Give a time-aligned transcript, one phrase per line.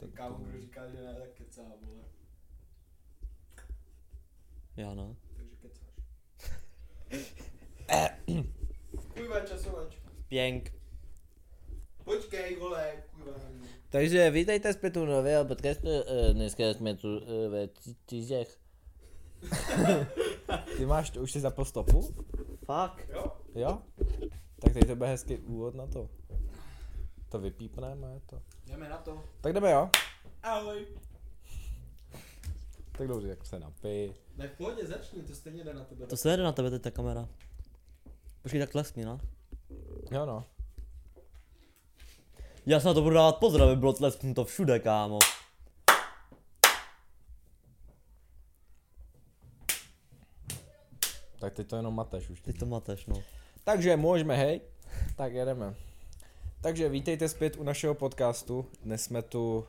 [0.00, 2.04] Tak Kámo, to- kdo říká, že ne, tak kecá, vole.
[4.76, 5.16] Já no.
[5.36, 5.90] Takže kecáš.
[9.14, 9.96] Kurva, časovač.
[10.28, 10.72] Pěnk.
[12.04, 13.32] Počkej, vole, kurva.
[13.90, 15.88] Takže vítejte zpět u nového podcastu.
[15.88, 17.68] Eh, Dneska jsme tu eh, ve
[18.06, 18.58] Čižech.
[20.76, 22.14] Ty máš, už si zapl stopu?
[22.64, 23.08] Fakt.
[23.08, 23.32] Jo?
[23.54, 23.82] Jo?
[24.62, 26.08] Tak teď to bude hezký úvod na to.
[27.30, 28.42] To vypípneme, to.
[28.66, 29.24] Jdeme na to.
[29.40, 29.90] Tak jdeme jo?
[30.42, 30.86] Ahoj.
[32.92, 34.14] Tak dobře, jak se napij.
[34.36, 36.06] Ne, v pohodě, začni, to stejně jde na tebe.
[36.06, 37.28] To se jede na tebe teď ta kamera.
[38.42, 39.20] Počkej, tak tleskni, no.
[40.10, 40.44] Jo no.
[42.66, 45.18] Já se na to budu dávat pozor, aby bylo tlesknuto všude, kámo.
[51.40, 52.40] Tak teď to jenom mateš už.
[52.40, 53.22] Ty to mateš, no.
[53.64, 54.60] Takže můžeme, hej?
[55.16, 55.74] Tak jedeme.
[56.62, 58.66] Takže vítejte zpět u našeho podcastu.
[58.82, 59.64] Dnes jsme tu uh,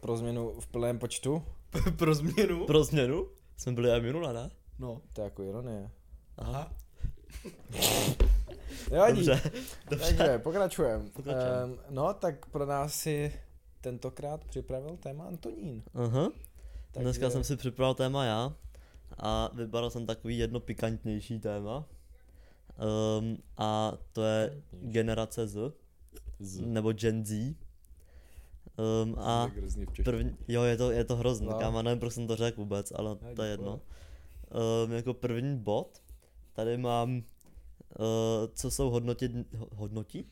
[0.00, 1.42] pro změnu v plném počtu.
[1.96, 2.66] Pro změnu?
[2.66, 3.28] Pro změnu?
[3.56, 4.50] Jsme byli aj minule, ne?
[4.78, 5.00] No.
[5.12, 5.90] To je jako ironie.
[6.38, 6.72] Aha.
[8.90, 9.26] Nevadí.
[9.26, 9.50] Dobře.
[9.88, 11.10] Takže pokračujeme.
[11.10, 11.64] Pokračujeme.
[11.64, 13.32] Um, no, tak pro nás si
[13.80, 15.82] tentokrát připravil téma Antonín.
[15.94, 16.32] Aha.
[16.92, 18.52] Takže- Dneska jsem si připravil téma já
[19.18, 21.84] a vybral jsem takový jedno pikantnější téma.
[23.18, 25.72] Um, a to je generace Z,
[26.42, 26.60] Z.
[26.60, 27.54] nebo Gen Z.
[29.04, 29.50] Um, a
[30.04, 31.52] první, jo, je to, je to hrozný, No.
[31.52, 31.58] no.
[31.58, 33.80] kámo, nevím, proč jsem to řekl vůbec, ale Nevadí, to je jedno.
[34.86, 36.02] Um, jako první bod,
[36.52, 37.22] tady mám, uh,
[38.54, 40.24] co jsou hodnoty, ho- hodnoty?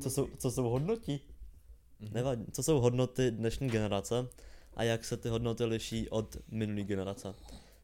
[0.00, 1.20] Co jsou, co jsou hodnoty?
[2.00, 2.10] Mhm.
[2.14, 2.44] Nevadí.
[2.52, 4.28] Co jsou hodnoty dnešní generace
[4.74, 7.34] a jak se ty hodnoty liší od minulé generace?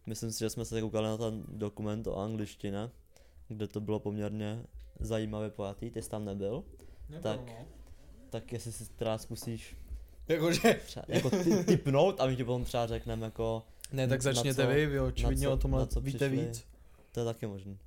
[0.07, 2.91] Myslím si, že jsme se koukali na ten dokument o angličtině,
[3.49, 4.65] kde to bylo poměrně
[5.01, 6.65] zajímavě pojatý, ty jsi tam nebyl,
[7.23, 7.41] Tak.
[7.47, 7.67] no.
[8.31, 9.77] tak jestli si teda zkusíš
[10.29, 13.63] Jakože, třeba, jako ty, typnout a my ti potom třeba řekneme jako,
[13.93, 16.29] ne, tak Na začněte co- vy, vy očividně na co- o tomhle na co víte
[16.29, 16.47] přišli.
[16.47, 16.65] víc.
[17.13, 17.79] to je taky možný.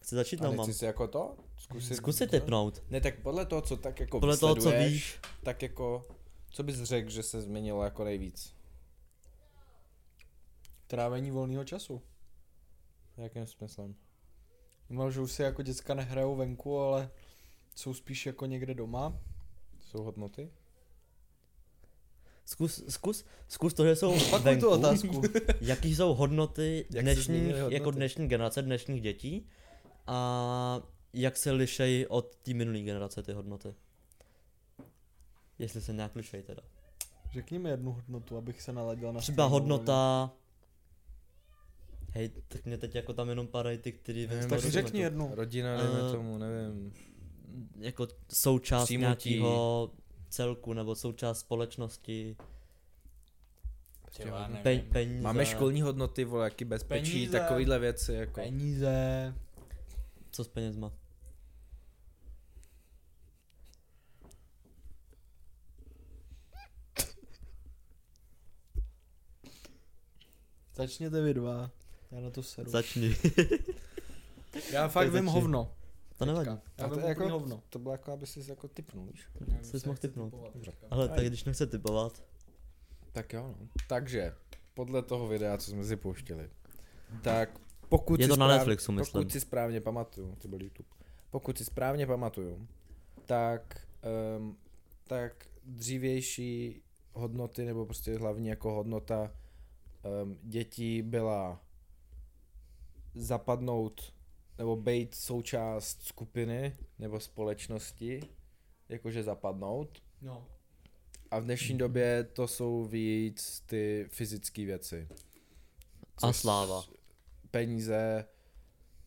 [0.00, 0.72] Chci začít, A nebo mám?
[0.72, 1.36] si jako to?
[1.56, 1.96] Zkusit.
[1.96, 2.82] Zkus si typnout.
[2.90, 6.02] Ne, tak podle toho, co tak jako Podle toho, co víš, tak jako,
[6.50, 8.54] co bys řekl, že se změnilo jako nejvíc?
[10.86, 12.02] Trávení volného času.
[13.16, 13.94] Jakým smyslem?
[14.90, 17.10] No, že už si jako děcka nehrajou venku, ale
[17.78, 19.18] jsou spíš jako někde doma.
[19.80, 20.50] Jsou hodnoty?
[22.44, 24.60] zkus, zkus, zkus to, že jsou venku.
[24.60, 25.22] tu otázku.
[25.60, 27.74] Jaký jsou hodnoty Jak dnešních, hodnoty?
[27.74, 29.46] jako dnešní generace, dnešních dětí
[30.06, 30.80] a
[31.12, 33.74] jak se lišejí od té minulé generace ty hodnoty?
[35.58, 36.62] Jestli se nějak lišejí teda.
[37.32, 40.30] Řekni mi jednu hodnotu, abych se naladil na Třeba hodnota...
[42.10, 45.30] Hej, tak mě teď jako tam jenom padají ty, který Nevím, vím, Tak řekni jednu.
[45.34, 46.92] Rodina, dejme Eh, tomu, nevím.
[47.78, 49.30] Jako součást Přijmutí.
[49.30, 49.90] nějakého
[50.28, 52.36] celku nebo součást společnosti,
[54.62, 55.22] pe, peníze.
[55.22, 57.38] Máme školní hodnoty, vole, jaký bezpečí, Peníze.
[57.38, 58.32] takovýhle věci, jako.
[58.40, 59.34] Peníze.
[60.30, 60.92] Co s penězma?
[70.74, 71.70] Začněte vy dva.
[72.10, 72.70] Já na to seru.
[72.70, 73.16] Začni.
[74.72, 75.30] Já fakt vím začni.
[75.40, 75.74] hovno.
[76.18, 76.50] To nevadí.
[76.78, 77.28] Já A to jako...
[77.28, 77.62] hovno.
[77.70, 79.28] To bylo jako, aby si jako typnul, víš?
[79.62, 80.34] Jsi mohl typnout.
[80.90, 82.22] Ale tak když nechce typovat.
[83.12, 83.68] Tak jo, no.
[83.88, 84.34] Takže,
[84.74, 86.50] podle toho videa, co jsme si pouštěli,
[87.22, 89.22] tak pokud Je si to na správ- Netflixu, myslím.
[89.22, 90.88] Pokud si správně pamatuju, to byl YouTube.
[91.30, 92.68] Pokud si správně pamatuju,
[93.26, 93.86] tak,
[94.38, 94.56] um,
[95.04, 99.32] tak dřívější hodnoty, nebo prostě hlavní jako hodnota
[100.22, 101.60] um, dětí byla
[103.14, 104.12] zapadnout
[104.58, 108.20] nebo být součást skupiny nebo společnosti,
[108.88, 110.02] jakože zapadnout.
[110.22, 110.46] No.
[111.30, 115.08] A v dnešní době to jsou víc ty fyzické věci.
[116.22, 116.82] A sláva.
[117.50, 118.24] Peníze,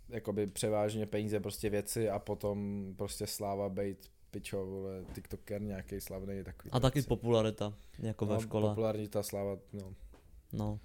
[0.09, 6.43] jakoby převážně peníze, prostě věci a potom prostě sláva být pičo, vole, tiktoker nějaký slavný
[6.43, 6.71] takový.
[6.71, 7.07] A taky věci.
[7.07, 8.69] popularita, jako ve no, škole.
[8.69, 9.95] Populární ta sláva, no.
[10.53, 10.79] No.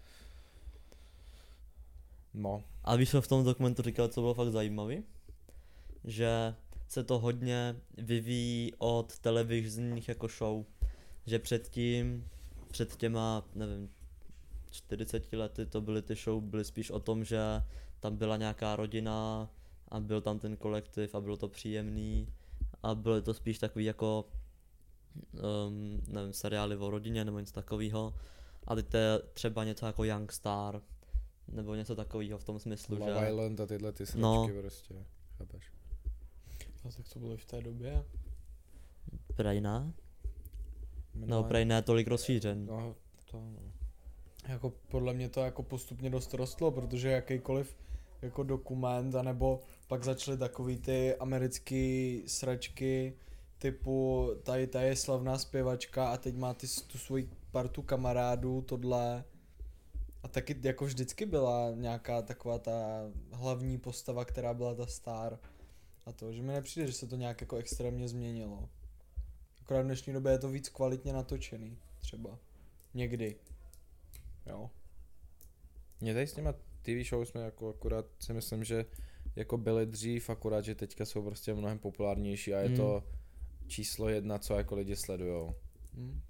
[2.38, 5.02] No, A víš, co v tom dokumentu říkal, co bylo fakt zajímavý?
[6.04, 6.54] Že
[6.88, 10.64] se to hodně vyvíjí od televizních jako show.
[11.26, 12.28] Že předtím,
[12.70, 13.90] před těma, nevím,
[14.70, 17.40] 40 lety to byly ty show, byly spíš o tom, že
[18.00, 19.50] tam byla nějaká rodina
[19.88, 22.28] a byl tam ten kolektiv a bylo to příjemný
[22.82, 24.24] a bylo to spíš takový jako
[25.32, 28.14] um, nevím, seriály o rodině nebo něco takového.
[28.66, 30.82] A teď to je třeba něco jako Young Star,
[31.48, 33.28] nebo něco takového v tom smyslu, Love že...
[33.28, 34.44] Island a tyhle ty No.
[34.44, 34.94] sračky prostě,
[35.38, 35.72] chápeš.
[36.84, 38.04] A tak to bylo i v té době.
[39.37, 39.93] Prajná?
[41.14, 42.66] No, prej ne tolik rozšířen.
[42.66, 42.94] No,
[43.31, 43.72] to no.
[44.48, 47.76] Jako podle mě to jako postupně dost rostlo, protože jakýkoliv
[48.22, 53.16] jako dokument, anebo pak začaly takový ty americký sračky
[53.58, 59.25] typu tady, tady je slavná zpěvačka a teď má ty, tu svoji partu kamarádů, tohle.
[60.26, 63.00] A taky jako vždycky byla nějaká taková ta
[63.32, 65.38] hlavní postava, která byla ta star.
[66.06, 68.69] A to, že mi nepřijde, že se to nějak jako extrémně změnilo.
[69.61, 72.38] Akorát v dnešní době je to víc kvalitně natočený, třeba.
[72.94, 73.37] Někdy.
[74.46, 74.70] Jo.
[76.00, 76.52] Mě tady s těma
[76.82, 78.87] TV show jsme jako akorát si myslím, že
[79.37, 82.76] jako byly dřív, akorát, že teďka jsou prostě mnohem populárnější a je Hmm.
[82.76, 83.05] to
[83.67, 85.55] číslo jedna, co jako lidi sledujou.
[85.94, 86.20] Hm.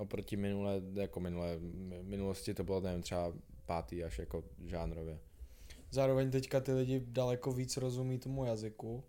[0.00, 1.58] Oproti minulé, jako minulé,
[2.02, 3.32] minulosti to bylo, nevím, třeba
[3.66, 5.18] pátý až jako žánrově.
[5.90, 9.04] Zároveň teďka ty lidi daleko víc rozumí tomu jazyku.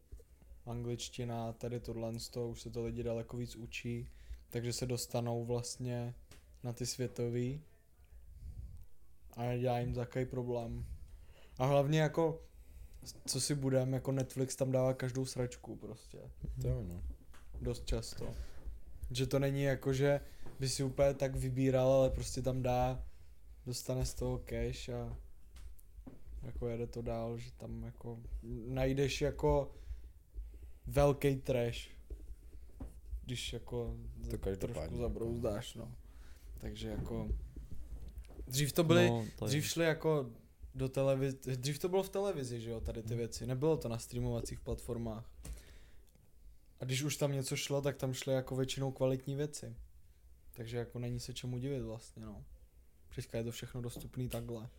[0.65, 4.09] Angličtina, tady tohle, to už se to lidi daleko víc učí,
[4.49, 6.15] takže se dostanou vlastně
[6.63, 7.61] na ty světový
[9.33, 10.85] a nedělá jim takový problém.
[11.57, 12.41] A hlavně jako,
[13.25, 16.19] co si budem, jako Netflix tam dává každou sračku prostě.
[16.61, 17.03] To jo, no.
[17.61, 18.33] Dost často.
[19.11, 20.21] Že to není jako, že
[20.61, 23.03] by si úplně tak vybíral, ale prostě tam dá,
[23.65, 25.17] dostane z toho cash a
[26.43, 28.19] jako jede to dál, že tam jako
[28.67, 29.71] najdeš jako
[30.87, 31.89] velký trash.
[33.23, 33.95] Když jako
[34.29, 34.97] To trošku jako.
[34.97, 35.95] zabrouzdáš, no.
[36.57, 37.29] Takže jako
[38.47, 40.29] dřív to byly, no, dřív šli jako
[40.75, 43.97] do televize, dřív to bylo v televizi, že jo, tady ty věci, nebylo to na
[43.97, 45.31] streamovacích platformách.
[46.79, 49.75] A když už tam něco šlo, tak tam šly jako většinou kvalitní věci.
[50.53, 52.45] Takže jako není se čemu divit vlastně, no.
[53.15, 54.69] Teďka je to všechno dostupný takhle.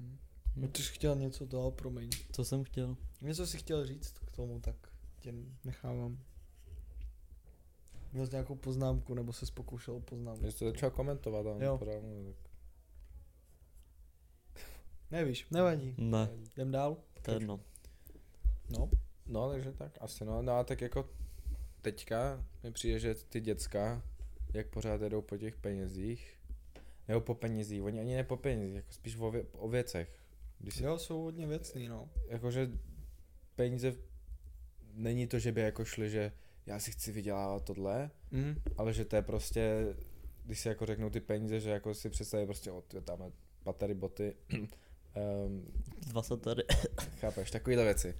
[0.00, 0.18] Hm.
[0.56, 2.10] No ty jsi chtěl něco toho, promiň.
[2.32, 2.96] Co jsem chtěl?
[3.20, 4.76] Něco si chtěl říct k tomu, tak
[5.20, 5.34] tě
[5.64, 6.18] nechávám.
[8.12, 10.42] Měl jsi nějakou poznámku, nebo se pokoušel o poznámku?
[10.42, 11.78] Když to začal komentovat, tam Jo.
[11.78, 11.88] tak
[15.10, 15.94] Nevíš, nevadí.
[15.98, 16.96] Ne, Jdem dál?
[17.22, 17.60] to je jedno.
[18.70, 18.90] No.
[19.26, 21.08] No, takže tak, asi no, no a tak jako
[21.90, 24.02] teďka mi přijde, že ty děcka,
[24.54, 26.34] jak pořád jedou po těch penězích,
[27.08, 30.12] nebo po penězích, oni ani ne po penězích, jako spíš o, vě, o věcech.
[30.58, 32.08] Když si, Jo, jsou hodně věcný, no.
[32.28, 32.70] jakože
[33.56, 33.94] peníze,
[34.94, 36.32] není to, že by jako šli, že
[36.66, 38.54] já si chci vydělávat tohle, Mm.
[38.76, 39.94] ale že to je prostě,
[40.44, 43.32] když si jako řeknou ty peníze, že jako si představí prostě od tam
[43.64, 44.34] batery, boty,
[45.46, 45.64] um,
[46.08, 46.74] Dva satelity.
[47.20, 48.14] chápeš, takovýhle věci.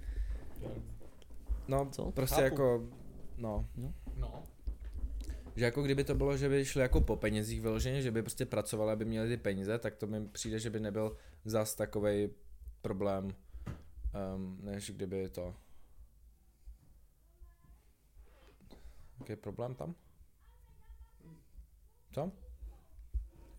[1.67, 2.11] No, Co?
[2.11, 2.43] prostě Chápu.
[2.43, 2.87] jako,
[3.37, 3.67] no,
[4.15, 4.43] No.
[5.55, 8.45] Že jako kdyby to bylo, že by šli jako po penězích vyloženě, že by prostě
[8.45, 12.29] pracovali, aby měli ty peníze, tak to mi přijde, že by nebyl zas takovej
[12.81, 13.35] problém,
[14.35, 15.55] um, než kdyby to...
[19.19, 19.95] Jaký je problém tam?
[22.11, 22.31] Co?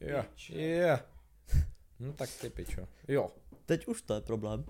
[0.01, 1.05] Jo, yeah.
[1.99, 2.89] No tak ty pičo.
[3.09, 3.31] Jo.
[3.67, 4.65] Teď už to je problém.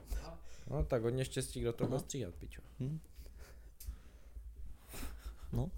[0.71, 2.63] No tak hodně štěstí, kdo to bude stříhat, pičo.
[2.81, 3.01] Hm?
[5.53, 5.71] No,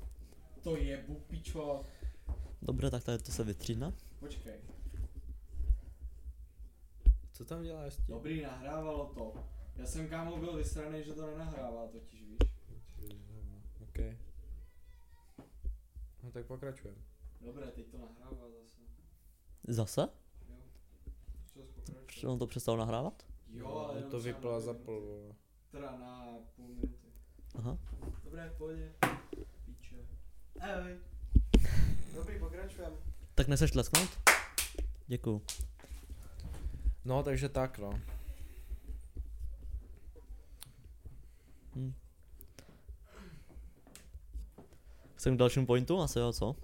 [0.62, 1.84] To je pičo.
[2.62, 3.92] dobře, tak tady to se vytřídne.
[4.20, 4.60] Počkej.
[7.32, 8.06] Co tam děláš s tím?
[8.14, 9.34] Dobrý, nahrávalo to.
[9.76, 12.38] Já jsem kámo byl vysraný, že to nenahrává totiž, víš.
[13.82, 13.98] OK.
[16.22, 17.00] No tak pokračujeme.
[17.40, 18.80] Dobré, teď to nahrává zase.
[19.68, 20.08] Zase?
[22.22, 22.30] Jo.
[22.32, 23.22] On to přestal nahrávat?
[23.52, 25.00] Jo, ale jenom to vypla za půl.
[25.00, 25.34] minuty.
[25.70, 27.08] Teda na půl minuty.
[27.54, 27.78] Aha.
[28.24, 28.92] Dobré, v pohodě.
[30.60, 30.98] Ahoj.
[32.14, 32.96] Dobrý, pokračujeme.
[33.34, 34.08] Tak neseš tlesknout?
[35.06, 35.42] Děkuju.
[37.04, 38.00] No, takže tak, no.
[41.76, 41.94] Hm.
[45.14, 46.00] Chcem k dalšímu pointu?
[46.00, 46.56] Asi jo, co?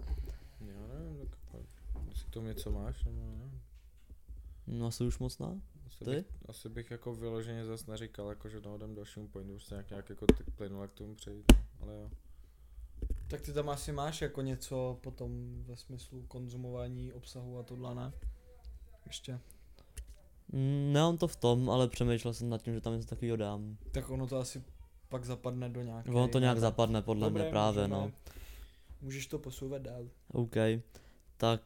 [0.61, 1.61] Já nevím, tak
[2.09, 3.51] jestli k tomu něco máš, nebo ne.
[4.67, 5.61] No asi už moc ne.
[5.87, 6.11] Asi Ty?
[6.11, 9.65] bych, asi bych jako vyloženě zas neříkal, jako že no, jdem k dalšímu pointu, už
[9.65, 11.65] se nějak, nějak jako tak plynule k tomu přejít, no.
[11.81, 12.11] ale jo.
[13.29, 18.13] Tak ty tam asi máš jako něco potom ve smyslu konzumování obsahu a tohle, ne?
[19.07, 19.41] Ještě.
[20.53, 23.77] Mm, Nemám to v tom, ale přemýšlel jsem nad tím, že tam něco takového dám.
[23.93, 24.63] Tak ono to asi
[25.09, 26.11] pak zapadne do nějaké...
[26.11, 28.13] Ono to nějak zapadne podle Dobré, mě právě, můžeme- no.
[29.03, 30.09] Můžeš to posouvat dál.
[30.33, 30.57] OK.
[31.37, 31.61] Tak.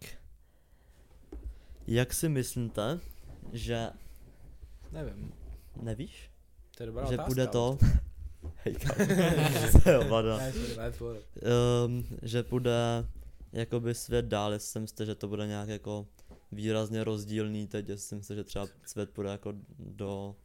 [1.86, 3.00] Jak si myslíte,
[3.52, 3.90] že
[4.92, 5.32] Nevím.
[5.82, 6.30] nevíš?
[6.76, 7.78] To je dobrá že otázka, bude to...
[8.64, 10.04] Hej, kámo.
[10.08, 10.36] vada.
[10.36, 11.20] Ne, sorry, ne, sorry.
[11.86, 13.06] um, že bude
[13.52, 16.06] jakoby svět dál, jestli myslíte, že to bude nějak jako
[16.52, 20.36] výrazně rozdílný teď, jestli si myslíte, že třeba svět bude jako do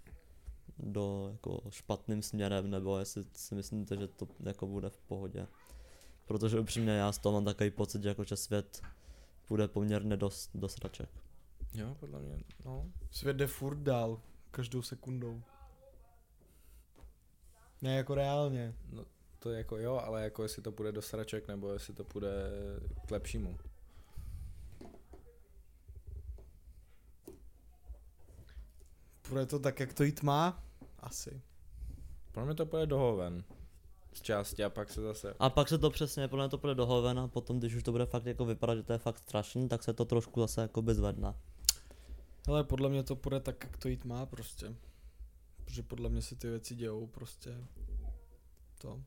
[0.80, 5.48] do jako špatným směrem, nebo jestli si myslíte, že to jako bude v pohodě.
[6.26, 8.82] Protože upřímně já z toho mám takový pocit, že jako že svět
[9.48, 11.10] půjde poměrně dost do sraček.
[11.74, 12.86] Jo, podle mě, no.
[13.12, 15.42] Svět jde furt dál, každou sekundou.
[17.86, 18.74] Ne, jako reálně.
[18.92, 19.06] no.
[19.40, 22.30] To je jako jo, ale jako jestli to půjde do sraček, nebo jestli to půjde
[23.08, 23.58] k lepšímu.
[29.30, 30.64] Bude to tak, jak to jít má?
[31.00, 31.42] Asi.
[32.32, 33.44] Pro mě to půjde do hoven.
[34.14, 35.34] Z části a pak se zase...
[35.40, 37.84] A pak se to přesně, podle mě to půjde do hovena, a potom když už
[37.84, 40.62] to bude fakt jako vypadat, že to je fakt strašný, tak se to trošku zase
[40.62, 41.34] jako zvedne.
[42.48, 44.76] Ale podle mě to půjde tak, jak to jít má prostě.
[45.66, 47.58] Protože podle mě se ty věci dějou prostě.
[48.78, 49.02] To.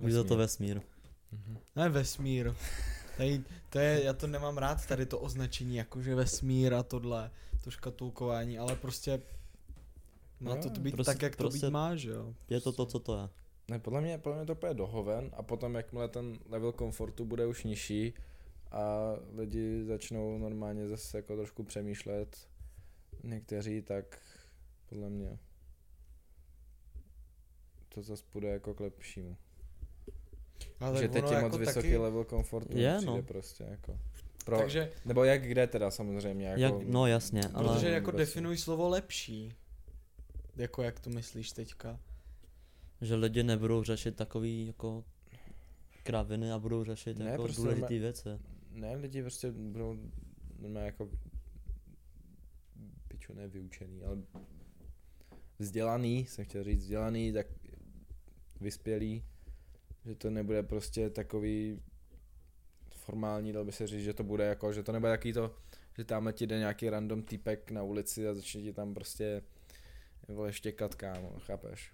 [0.00, 0.80] Víš za to vesmír.
[1.32, 1.58] Mhm.
[1.76, 2.54] Ne vesmír.
[3.16, 7.30] Tady, to je, já to nemám rád, tady to označení, jakože vesmír a tohle,
[7.64, 9.22] to škatulkování, ale prostě
[10.40, 12.34] má to Jo, být prostě- tak, jak to prostě- být má, že jo.
[12.50, 13.28] Je to to, co to je.
[13.70, 17.24] Ne, podle mě, podle mě to půjde do hoven a potom jakmile ten level komfortu
[17.24, 18.14] bude už nižší
[18.70, 22.48] a lidi začnou normálně zase jako trošku přemýšlet,
[23.24, 24.18] někteří, tak
[24.88, 25.38] podle mě
[27.94, 29.36] to zase půjde jako k lepšímu.
[30.80, 33.22] Ale že teď je moc jako vysoký taky, level komfortu, Je, přijde no.
[33.22, 33.98] prostě jako.
[34.44, 38.28] Pro, takže, nebo jak kde teda samozřejmě, jako, Jak, no jasně, ale protože jako vůbec
[38.28, 39.54] definuj slovo lepší.
[40.56, 42.00] Jako jak to myslíš teďka?
[43.02, 45.04] že lidi nebudou řešit takový jako
[46.02, 48.28] kraviny a budou řešit Ne, jako prostě důležité věci.
[48.70, 49.96] Ne, lidi prostě budou
[50.58, 51.08] normálně jako
[53.08, 54.18] piču ne vyučený, ale
[55.58, 57.46] vzdělaný, jsem chtěl říct vzdělaný, tak
[58.62, 59.24] vyspělý,
[60.04, 61.82] že to nebude prostě takový
[62.90, 65.54] formální, dal by se říct, že to bude jako, že to nebude takový to,
[65.96, 69.42] že tam ti jde nějaký random týpek na ulici a začne ti tam prostě
[70.28, 71.92] vole štěkat kámo, chápeš?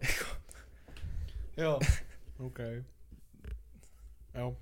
[1.56, 1.78] Jo.
[2.38, 2.58] OK.
[4.34, 4.56] Jo.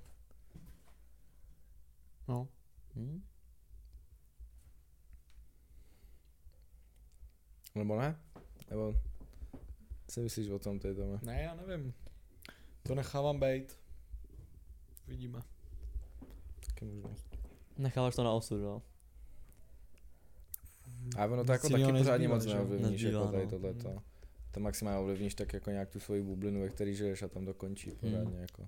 [2.27, 2.47] No.
[2.95, 3.23] Hm?
[7.75, 8.19] Nebo ne?
[8.69, 8.93] Nebo
[10.15, 11.19] co myslíš o tom, ty Tome?
[11.21, 11.93] Ne, já nevím.
[12.83, 13.79] To nechávám být.
[15.07, 15.41] Vidíme.
[16.65, 17.27] Taky možnost.
[17.77, 18.81] Necháváš to na osud, jo?
[21.17, 22.55] A ono to jako taky pořádně nezbývá, moc že jo?
[22.55, 23.49] neovlivníš, Nezbývá, jako tady no.
[23.49, 24.03] tohleto.
[24.51, 27.53] To maximálně ovlivníš tak jako nějak tu svoji bublinu, ve který žiješ a tam to
[27.53, 28.67] končí pořádně jako.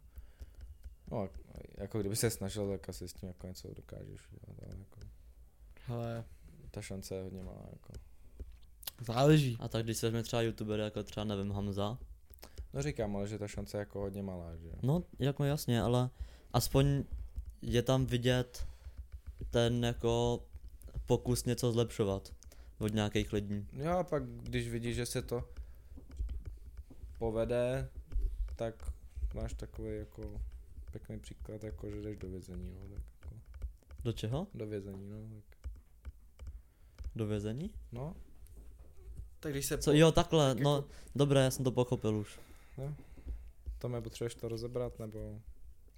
[1.11, 1.29] No, a-
[1.77, 4.99] jako kdyby se snažil, tak asi s tím jako něco dokážeš udělat, ale jako
[5.85, 6.25] Hele,
[6.71, 7.93] ta šance je hodně malá, jako.
[9.01, 9.57] Záleží.
[9.59, 11.97] A tak když se vezme třeba youtubery jako třeba nevím Hamza,
[12.73, 14.73] No říkám, ale že ta šance je jako hodně malá, že jo.
[14.83, 16.09] no jako jasně, ale
[16.53, 17.03] aspoň
[17.61, 18.67] je tam vidět
[19.49, 20.43] ten jako
[21.05, 22.33] pokus něco zlepšovat
[22.79, 23.67] od nějakých lidí.
[23.73, 25.43] Jo a pak když vidíš, že se to
[27.19, 27.89] povede,
[28.55, 28.75] tak
[29.33, 30.41] máš takový jako
[30.91, 33.35] pěkný příklad, jako že jdeš do vězení, no, tak jako,
[34.03, 34.47] Do čeho?
[34.53, 35.17] do vězení, no,
[35.49, 35.71] tak,
[37.15, 37.71] Do vězení?
[37.91, 38.15] no,
[39.39, 42.39] Tak když se Co, jo, takhle, tak no, jako- dobré, já jsem to pochopil už.
[43.79, 45.39] Tome, potřebuješ to rozebrat, nebo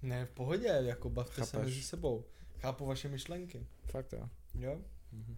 [0.02, 1.66] Ne, v pohodě, jako bavte se Chápeš.
[1.66, 2.24] mezi sebou.
[2.60, 3.66] Chápu vaše myšlenky.
[3.86, 4.28] fakt jo.
[4.58, 4.78] Jo?
[5.12, 5.36] Mhm.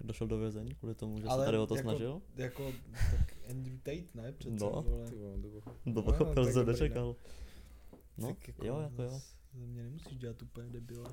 [0.00, 2.22] Došel do vězení kvůli tomu, že Ale se tady o to jako- snažil?
[2.36, 2.72] Jako,
[3.10, 4.32] tak Andrew Tate, ne?
[4.32, 4.70] Přece, No.
[4.70, 5.10] vole.
[5.10, 7.16] Ty vole, to To No, pochopil, tak jsem dobrý, nečekal.
[8.18, 9.20] No, Tak jako jo, jako jo.
[9.60, 11.10] Ze mě nemusíš dělat úplně debila.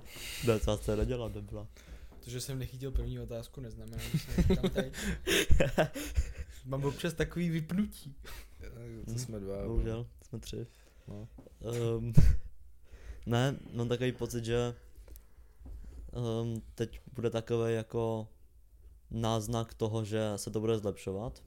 [0.48, 1.68] Ne, co se nedělá, nebyla.
[2.20, 4.94] To, že jsem nechytil první otázku, neznamená, že se nechytám teď.
[6.66, 8.16] Mám občas takový vypnutí.
[9.06, 9.68] To jsme dva.
[9.68, 10.68] Bohužel, jsme tři.
[11.08, 11.28] No.
[11.98, 12.14] Um,
[13.26, 14.76] ne, mám takový pocit, že
[16.42, 18.28] um, teď bude takový jako
[19.12, 21.44] náznak toho, že se to bude zlepšovat.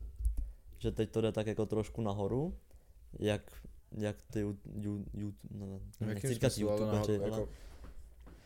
[0.78, 2.56] Že teď to jde tak jako trošku nahoru,
[3.18, 3.52] jak,
[3.92, 7.48] jak ty you, you, you, no, nechci říkat youtubeři, nahoru, ale jako,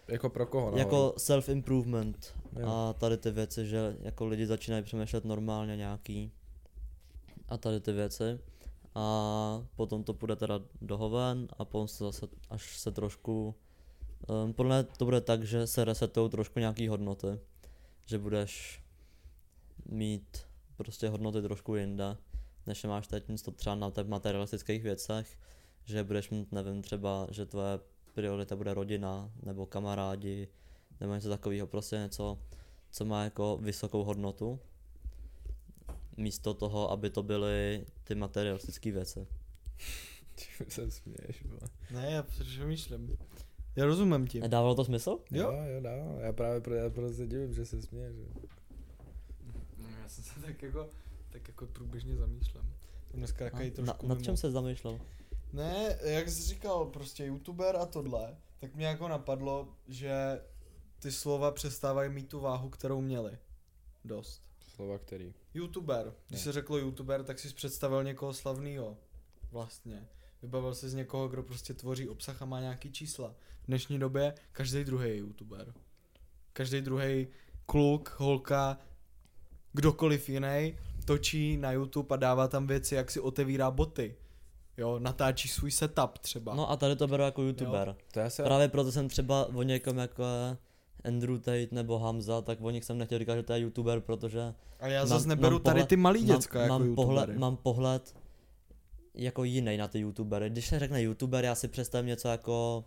[0.09, 0.79] jako pro koho nahoru?
[0.79, 2.35] jako self-improvement.
[2.59, 2.69] Jo.
[2.69, 6.33] a tady ty věci, že jako lidi začínají přemýšlet normálně nějaký.
[7.49, 8.39] A tady ty věci.
[8.95, 13.55] A potom to půjde teda do hoven a potom se zase, až se trošku,
[14.45, 17.41] um, podle mě to bude tak, že se resetují trošku nějaký hodnoty,
[18.07, 18.83] že budeš
[19.87, 20.39] mít
[20.77, 22.17] prostě hodnoty trošku jinde,
[22.67, 25.39] než je máš teď, to třeba na těch materialistických věcech,
[25.85, 27.79] že budeš mít, nevím, třeba, že tvoje
[28.21, 30.49] priorita bude rodina, nebo kamarádi,
[31.01, 32.39] nebo něco takového, prostě něco,
[32.91, 34.61] co má jako vysokou hodnotu,
[36.17, 39.27] místo toho, aby to byly ty materialistické věci.
[40.37, 41.61] Čím se směješ, vole.
[41.91, 43.17] Ne, já přemýšlím.
[43.77, 44.43] Já rozumím ti.
[44.43, 45.19] A dávalo to smysl?
[45.31, 45.53] Jo.
[45.53, 46.21] jo, jo, dává.
[46.21, 48.17] Já právě pro, já prostě divím, že se směješ.
[48.17, 48.25] že?
[49.79, 50.89] No, Já jsem se tak jako,
[51.31, 52.63] tak jako průběžně zamýšlím.
[53.11, 54.25] Jsem dneska takový A, trošku na, nad mimo.
[54.25, 54.99] čem se zamýšlel?
[55.53, 60.41] Ne, jak jsi říkal, prostě youtuber a tohle, tak mě jako napadlo, že
[60.99, 63.39] ty slova přestávají mít tu váhu, kterou měli.
[64.05, 64.43] Dost.
[64.75, 65.35] Slova který.
[65.55, 66.15] Youtuber.
[66.29, 68.97] Když se řeklo youtuber, tak si představil někoho slavného.
[69.53, 70.09] Vlastně.
[70.43, 73.35] Vybavil se z někoho, kdo prostě tvoří obsah a má nějaký čísla.
[73.63, 75.75] V dnešní době každý druhý je youtuber.
[76.53, 77.27] Každý druhý
[77.67, 78.79] kluk, holka,
[79.73, 84.17] kdokoliv jiný točí na YouTube a dává tam věci, jak si otevírá boty.
[84.79, 86.55] Jo, natáčí svůj setup třeba.
[86.55, 87.97] No a tady to beru jako youtuber.
[88.13, 88.43] To já se...
[88.43, 90.25] Právě proto jsem třeba o někom jako
[91.05, 94.55] Andrew Tate nebo Hamza, tak o nich jsem nechtěl říkat, že to je youtuber, protože
[94.81, 97.07] a já mám- zase neberu mám tady pohled- ty malý mám, děcka jako mám, youtubery.
[97.07, 98.17] pohled, mám pohled
[99.15, 100.51] jako jiný na ty youtubery.
[100.51, 102.85] Když se řekne youtuber, já si představím něco jako,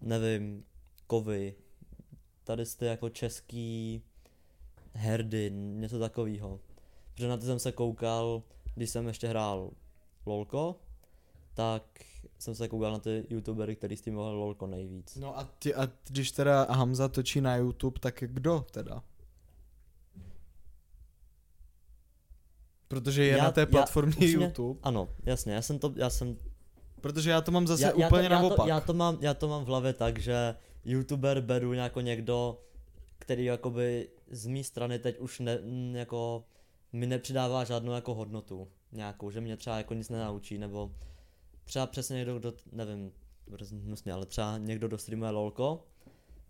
[0.00, 0.64] nevím,
[1.06, 1.54] kovy.
[2.44, 4.02] Tady jste jako český
[4.92, 6.60] herdy, něco takového.
[7.14, 8.42] Protože na to jsem se koukal,
[8.74, 9.70] když jsem ještě hrál
[10.26, 10.76] LOLko,
[11.54, 11.82] tak
[12.38, 15.16] jsem se koukal na ty youtubery, který s tím mohl LOLko nejvíc.
[15.16, 19.02] No a, ty, a když teda Hamza točí na YouTube, tak kdo teda?
[22.88, 24.80] Protože je Já- na té já- platformě upřímně- YouTube.
[24.82, 26.36] Ano, jasně, já jsem to, já jsem
[27.00, 28.56] Protože já to mám zase já, já, úplně to, já, naopak.
[28.56, 32.60] to, já, to mám, já to mám v hlavě tak, že youtuber beru jako někdo,
[33.18, 35.58] který jakoby z mé strany teď už ne,
[35.92, 36.44] jako
[36.92, 40.94] mi nepřidává žádnou jako hodnotu nějakou, že mě třeba jako nic nenaučí, nebo
[41.64, 43.12] třeba přesně někdo, kdo, nevím,
[43.84, 45.86] hnusně, ale třeba někdo, kdo streamuje lolko,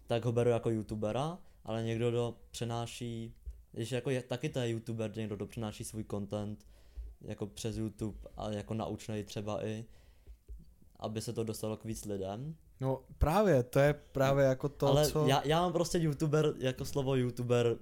[0.07, 3.35] tak ho beru jako youtubera, ale někdo, kdo přenáší,
[3.73, 6.67] když jako je, taky to je youtuber, někdo, kdo přenáší svůj content
[7.21, 9.85] jako přes YouTube a jako naučnej třeba i,
[10.97, 12.57] aby se to dostalo k víc lidem.
[12.81, 15.27] No právě, to je právě jako to, Ale co...
[15.27, 17.79] já, já mám prostě youtuber, jako slovo youtuber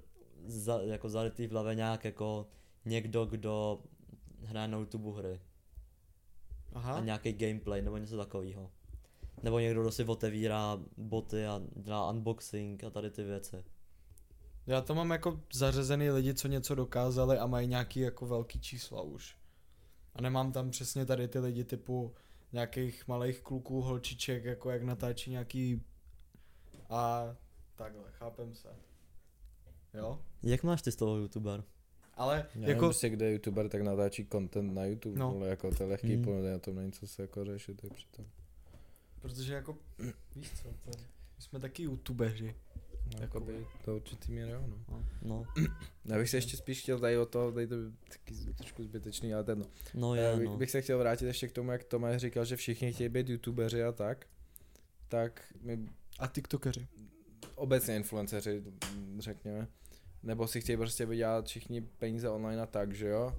[0.47, 2.47] za, jako zarytý v hlavě nějak jako
[2.85, 3.83] někdo, kdo
[4.45, 5.41] hraje na YouTube hry.
[6.73, 7.01] A Aha.
[7.01, 8.71] nějaký gameplay nebo něco takového.
[9.43, 13.65] Nebo někdo, kdo si otevírá boty a dělá unboxing a tady ty věci.
[14.67, 19.03] Já to mám jako zařazený lidi, co něco dokázali a mají nějaký jako velký čísla
[19.03, 19.37] už.
[20.15, 22.15] A nemám tam přesně tady ty lidi typu
[22.53, 25.83] nějakých malých kluků, holčiček, jako jak natáčí nějaký
[26.91, 27.35] a
[27.77, 28.69] takhle, chápem se.
[29.95, 30.23] Jo?
[30.43, 31.65] Jak máš ty z toho youtuber?
[32.19, 32.71] Ale Já jako...
[32.71, 35.31] jako, prostě kde je youtuber, tak natáčí content na YouTube, No.
[35.33, 35.37] no.
[35.37, 36.25] ale jako to je lehký Mm.
[36.27, 36.51] mm.
[36.53, 38.27] na tom není co se jako řešit, tak přitom.
[39.21, 39.79] protože jako,
[40.37, 40.91] víš co, to,
[41.37, 42.55] my jsme taky youtubeři.
[43.15, 45.05] No, jakoby to určitý míry, jo, no.
[45.23, 45.47] No,
[46.05, 49.35] Já bych se ještě spíš chtěl tady o to, tady to je taky trošku zbytečný,
[49.35, 49.67] ale ten, no.
[49.95, 50.57] no Já je, bych, no.
[50.57, 53.83] bych se chtěl vrátit ještě k tomu, jak Tomáš říkal, že všichni chtějí být youtubeři
[53.85, 54.27] a tak,
[55.09, 56.89] tak my A tiktokeři.
[57.55, 58.63] obecně influenceři,
[59.19, 59.69] řekněme,
[60.23, 63.37] nebo si chtějí prostě vydělat všichni peníze online a tak, že jo?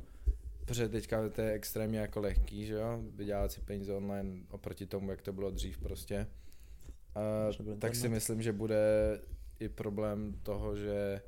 [0.65, 3.03] Protože teďka to je extrémně jako lehký, že jo?
[3.15, 6.27] Vydělat si peníze online oproti tomu, jak to bylo dřív prostě.
[7.15, 7.21] A,
[7.79, 8.79] tak si myslím, že bude
[9.59, 11.21] i problém toho, že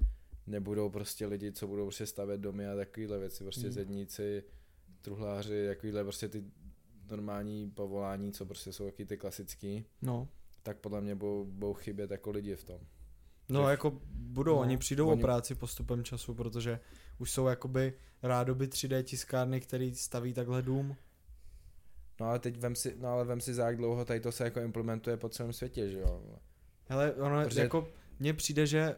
[0.48, 3.74] nebudou prostě lidi, co budou prostě stavět domy a takovýhle věci, prostě mm.
[3.74, 4.44] zedníci,
[5.02, 6.44] truhláři, takovýhle prostě ty
[7.10, 10.28] normální povolání, co prostě jsou taky ty klasický, No.
[10.64, 12.80] tak podle mě budou, budou chybět jako lidi v tom.
[13.52, 16.80] No Že- jako budou, no, oni přijdou oni- o práci postupem času, protože
[17.18, 20.96] už jsou jakoby rádoby 3D tiskárny, který staví takhle dům.
[22.20, 24.44] No ale teď vem si, no ale vem si za jak dlouho tady to se
[24.44, 26.24] jako implementuje po celém světě, že jo?
[26.90, 27.88] Hele, ono Protože- jako,
[28.20, 28.96] mně přijde, že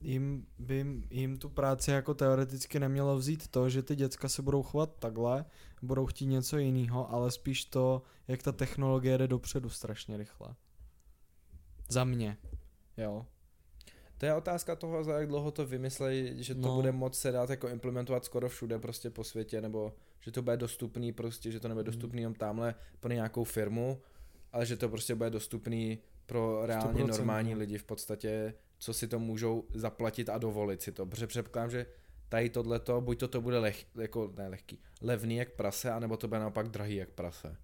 [0.00, 4.42] jim, by jim, jim tu práci jako teoreticky nemělo vzít to, že ty děcka se
[4.42, 5.44] budou chovat takhle,
[5.82, 10.54] budou chtít něco jiného, ale spíš to, jak ta technologie jde dopředu strašně rychle.
[11.88, 12.36] Za mě.
[12.96, 13.26] Jo.
[14.18, 16.74] To je otázka toho, za jak dlouho to vymyslejí, že to No.
[16.74, 20.56] bude moc se dát jako implementovat skoro všude prostě po světě, nebo že to bude
[20.56, 21.86] dostupný prostě, že to nebude Hmm.
[21.92, 24.00] dostupný jenom tamhle pro nějakou firmu,
[24.52, 27.58] ale že to prostě bude dostupný pro reálně 100%, normální no.
[27.58, 31.86] lidi v podstatě, co si to můžou zaplatit a dovolit si to, protože předpokládám, že
[32.28, 36.28] tady tohleto, buď to, to bude leh, jako, ne lehký, levný jak prase, anebo to
[36.28, 37.56] bude naopak drahý jak prase.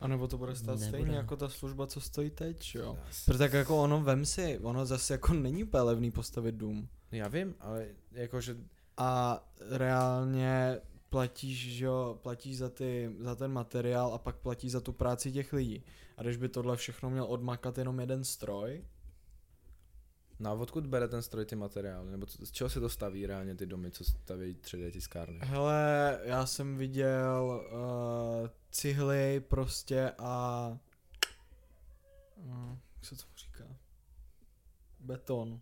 [0.00, 0.88] A nebo to bude stát Nebude.
[0.88, 2.98] stejně jako ta služba, co stojí teď, jo.
[3.24, 6.88] Protože tak jako ono, vem si, ono zase jako není úplně levný postavit dům.
[7.12, 8.56] Já vím, ale jakože
[8.96, 10.80] a reálně
[11.10, 15.32] platíš, že jo, platíš za, ty, za ten materiál a pak platíš za tu práci
[15.32, 15.84] těch lidí.
[16.16, 18.84] A když by tohle všechno měl odmakat jenom jeden stroj,
[20.38, 22.10] No a odkud bere ten stroj ty materiály?
[22.10, 25.38] Nebo co, z čeho se to staví reálně ty domy, co staví 3D tiskárny?
[25.42, 30.68] hele, já jsem viděl uh, cihly prostě a
[32.36, 33.64] uh, jak se to říká?
[35.00, 35.60] Beton.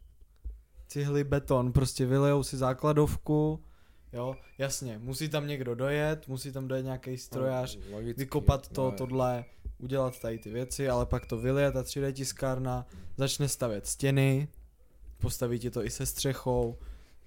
[0.88, 3.64] Cihly, beton, prostě vylejou si základovku,
[4.12, 8.90] Jo, jasně, musí tam někdo dojet, musí tam dojet nějaký strojař, No, logicky, vykopat to,
[8.90, 9.44] no, tohle,
[9.78, 14.48] udělat tady ty věci, ale pak to vylije ta 3D tiskárna, začne stavět stěny,
[15.24, 16.78] postaví ti to i se střechou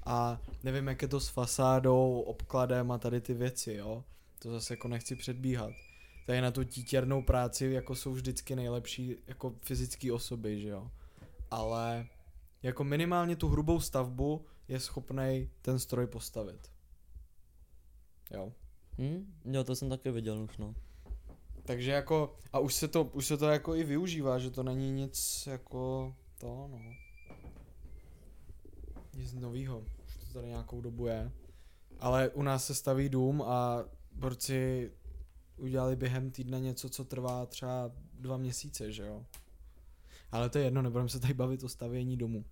[0.06, 4.04] a nevím, jak je to s fasádou, obkladem a tady ty věci, jo.
[4.40, 5.72] To zase jako nechci předbíhat.
[6.26, 10.92] Tady na tu títěrnou práci jako jsou vždycky nejlepší jako fyzické osoby, že jo.
[11.52, 12.08] Ale
[12.64, 16.72] jako minimálně tu hrubou stavbu je schopný ten stroj postavit.
[18.32, 18.54] Jo.
[18.98, 19.34] Hm?
[19.46, 20.76] Jo, to jsem taky viděl už, no.
[21.64, 24.92] Takže jako, a už se to, už se to jako i využívá, že to není
[24.92, 26.80] nic jako to, no.
[29.18, 31.32] Nic novýho, už to tady nějakou dobu je.
[32.00, 34.92] Ale u nás se staví dům a borci
[35.58, 39.26] udělali během týdne něco, co trvá třeba dva měsíce, že jo.
[40.32, 42.46] Ale to je jedno, nebudeme se tady bavit o stavění domu.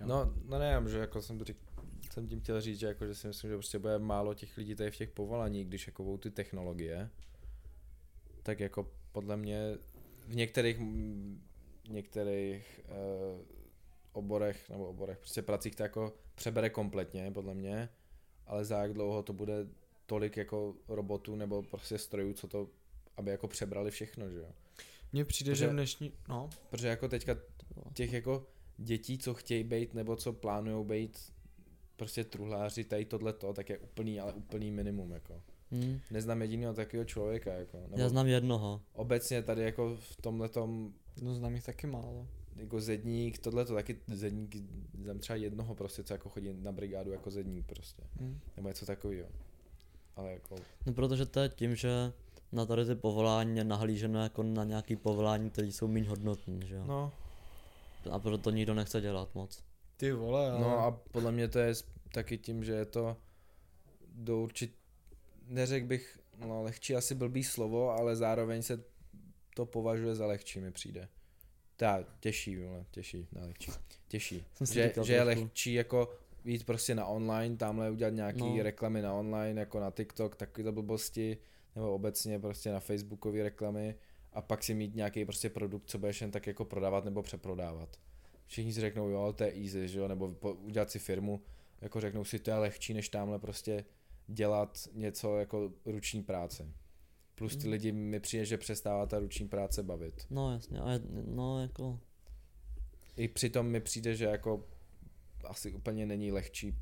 [0.00, 0.06] Jo.
[0.06, 1.56] No, no ne, že jako jsem, řík,
[2.12, 4.74] jsem tím chtěl říct, že, jako, že si myslím, že prostě bude málo těch lidí
[4.74, 7.10] tady v těch povolání, když jako budou ty technologie,
[8.42, 9.78] tak jako podle mě
[10.26, 11.42] v některých, mm,
[11.88, 13.63] některých uh,
[14.16, 17.88] oborech, nebo oborech, prostě pracích to jako přebere kompletně, podle mě,
[18.46, 19.66] ale za jak dlouho to bude
[20.06, 22.68] tolik jako robotů nebo prostě strojů, co to,
[23.16, 24.48] aby jako přebrali všechno, že jo.
[25.12, 27.36] Mně přijde, Protože- že v dnešní, no, Protože jako teďka
[27.94, 28.46] těch jako
[28.78, 31.32] dětí, co chtějí být nebo co plánují být
[31.96, 35.42] prostě truhláři, tady tohleto, tak je úplný, ale úplný minimum, jako.
[35.72, 36.00] Hm?
[36.10, 37.76] Neznám jediného takového člověka, jako.
[37.80, 38.80] Nebo Já znám jednoho.
[38.92, 42.28] obecně tady jako v tomhletom no znám jich taky málo.
[42.56, 44.56] Jako zedník, tohle to taky zedník,
[45.02, 48.38] znám třeba jednoho prostě, co jako chodí na brigádu jako zedník prostě, Hm.
[48.56, 49.28] nebo něco takového.
[50.16, 52.12] Ale jako, No protože to je tím, že
[52.52, 56.74] na tady ty povolání je nahlíženo jako na nějaký povolání, které jsou méně hodnotní, že
[56.74, 56.84] jo.
[56.86, 57.12] no,
[58.10, 59.62] A proto nikdo nechce dělat moc.
[59.96, 60.60] Ty vole, ale...
[60.60, 61.74] no a podle mě to je
[62.12, 63.16] taky tím, že je to
[64.14, 64.74] do určit,
[65.46, 68.84] neřekl bych, no lehčí asi blbý slovo, ale zároveň se
[69.56, 71.08] to považuje za lehčí, mi přijde.
[71.76, 73.72] Ta, těžší, vole, těžší, ne lehčí,
[74.08, 74.44] těžší.
[74.72, 78.62] Že, že je lehčí jako jít prostě na online, tamhle udělat nějaký No.
[78.62, 81.38] reklamy na online, jako na TikTok, takovýhle blbosti,
[81.74, 83.94] nebo obecně prostě na Facebookové reklamy
[84.32, 87.96] a pak si mít nějaký prostě produkt, co budeš jen tak jako prodávat nebo přeprodávat.
[88.46, 91.42] Všichni si řeknou, jo, to je easy, že jo, nebo po, udělat si firmu,
[91.80, 93.84] jako řeknou si, to je lehčí, než tamhle prostě
[94.26, 96.68] dělat něco jako ruční práce.
[97.34, 97.72] Plus ty Mm.
[97.72, 100.26] lidi mi přijde, že přestává ta ruční práce bavit.
[100.30, 102.00] No jasně, a no jako,
[103.16, 104.66] I přitom mi přijde, že jako
[105.44, 106.76] asi úplně není lehčí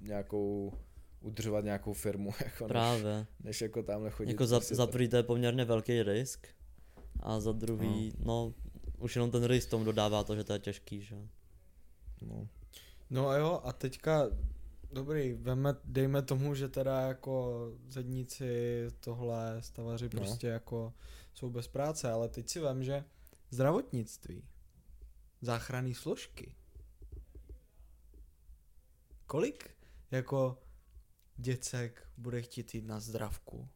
[0.00, 0.72] nějakou
[1.20, 3.26] udržovat nějakou firmu, jako než, právě.
[3.44, 4.30] než jako tamhle chodit.
[4.30, 6.46] Jako za, prostě za to- prvý to je poměrně velký risk.
[7.20, 8.54] A za druhý, no,
[8.98, 11.22] už jenom ten risk tomu dodává to, že to je těžký, že jo.
[12.22, 12.48] No.
[13.10, 14.26] No a jo, a teďka,
[14.92, 20.20] dobrý, veme, dejme tomu, že teda jako zedníci, tohle, stavaři No.
[20.20, 20.94] prostě jako
[21.34, 23.04] jsou bez práce, ale teď si vem, že
[23.50, 24.44] zdravotnictví,
[25.40, 26.54] záchranné složky,
[29.26, 29.70] kolik
[30.10, 30.62] jako
[31.36, 33.68] děcek bude chtít jít na zdravku,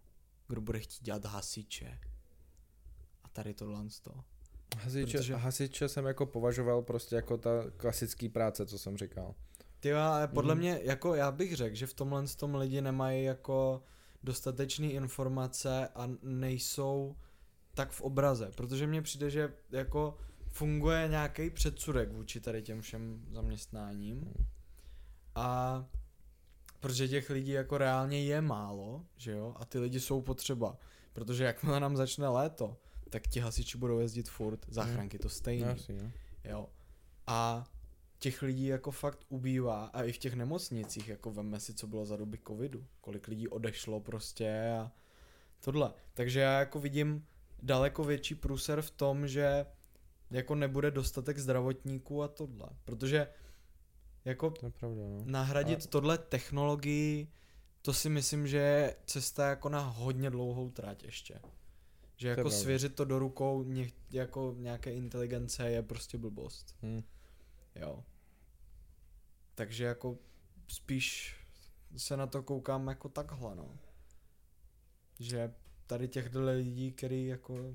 [0.49, 1.99] kdo bude chtít dělat hasiče
[3.25, 4.25] a tady tohle z toho.
[4.79, 9.35] Hasiče, Protože- hasiče jsem jako považoval prostě jako ta klasický práce, co jsem říkal.
[9.85, 10.61] Ty jo, ale podle Mhm.
[10.61, 13.83] mě, jako já bych řekl, že v tomhle tom lidi nemají jako
[14.23, 17.17] dostatečné informace a nejsou
[17.75, 20.17] tak v obraze, protože mně přijde, že jako
[20.49, 24.33] funguje nějaký předsudek vůči tady těm všem zaměstnáním
[25.35, 25.85] a
[26.81, 30.77] protože těch lidí jako reálně je málo, že jo, a ty lidi jsou potřeba,
[31.13, 32.77] protože jakmile nám začne léto,
[33.11, 35.63] tak ti hasiči budou jezdit furt, záchranky to stejný.
[35.69, 36.11] Jasný, no.
[36.45, 36.69] Jo.
[37.27, 37.65] A
[38.25, 42.05] těch lidí jako fakt ubývá a i v těch nemocnicích, jako veme si, co bylo
[42.07, 44.93] za doby covidu, kolik lidí odešlo prostě a
[45.61, 45.93] tohle.
[46.15, 47.27] Takže já jako vidím
[47.63, 49.67] daleko větší průser v tom, že
[50.31, 53.29] jako nebude dostatek zdravotníků a tohle, protože
[54.25, 55.23] jako To je pravda, no.
[55.25, 57.29] nahradit Ale- tohle technologií,
[57.83, 61.41] to si myslím, že je cesta jako na hodně dlouhou trať ještě.
[62.17, 62.59] Že jako pravda.
[62.59, 63.65] svěřit to do rukou
[64.11, 66.77] jako nějaké inteligence je prostě blbost.
[66.83, 67.03] Hm.
[67.77, 68.05] Jo.
[69.55, 70.19] Takže jako
[70.69, 71.37] spíš
[71.97, 73.69] se na to koukám jako takhle, no.
[75.21, 75.55] Že
[75.87, 77.75] tady těchto lidí, který jako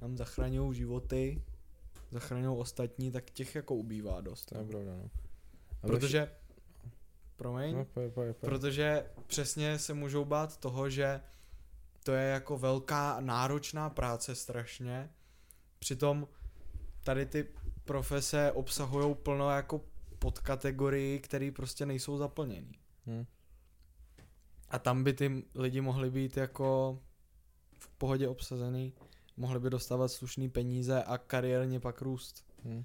[0.00, 1.42] nám zachraňují životy,
[2.10, 4.44] zachraňují ostatní, tak těch jako ubývá dost.
[4.44, 4.68] To je No.
[4.68, 5.10] pravda, no.
[5.82, 6.30] A Protože,
[7.36, 8.50] promiň, No, pojď, pojď, pojď.
[8.50, 11.20] protože přesně se můžou bát toho, že
[12.04, 15.10] to je jako velká náročná práce strašně.
[15.78, 16.28] Přitom
[17.04, 17.48] tady ty
[17.84, 19.80] profese obsahují plno jako
[20.22, 22.72] podkategorii, které prostě nejsou zaplněný.
[23.06, 23.24] Hm.
[24.68, 26.98] A tam by ty lidi mohli být jako
[27.78, 28.94] v pohodě obsazený,
[29.36, 32.44] mohli by dostávat slušný peníze a kariérně pak růst.
[32.64, 32.84] Hm.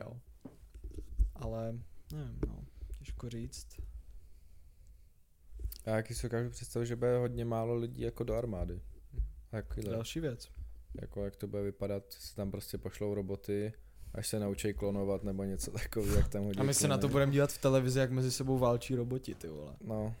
[0.00, 0.20] Jo.
[1.34, 1.78] Ale
[2.12, 2.64] nevím, no,
[2.98, 3.66] těžko říct.
[5.86, 8.80] Já jaký si dokážu představit, že bude hodně málo lidí jako do armády.
[9.50, 9.92] Takovýhle.
[9.92, 10.50] Další věc.
[11.00, 13.72] Jako jak to bude vypadat, se tam prostě pošlou roboty,
[14.14, 17.08] až se naučí klonovat nebo něco takového, jak tam hodí A my se na to
[17.08, 19.72] budeme dívat v televizi, jak mezi sebou válčí roboti, ty vole.
[19.80, 20.14] No.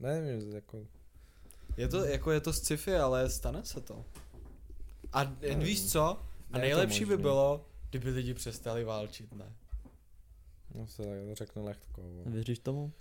[0.00, 0.86] Nevím, jako...
[1.76, 4.04] Je to, jako je to sci-fi, ale stane se to.
[5.12, 5.58] A Nevím.
[5.58, 6.22] víš co?
[6.52, 9.52] A nejlepší by bylo, kdyby lidi přestali válčit, ne?
[10.74, 12.02] No se tak řekne lehko.
[12.26, 12.92] Věříš tomu?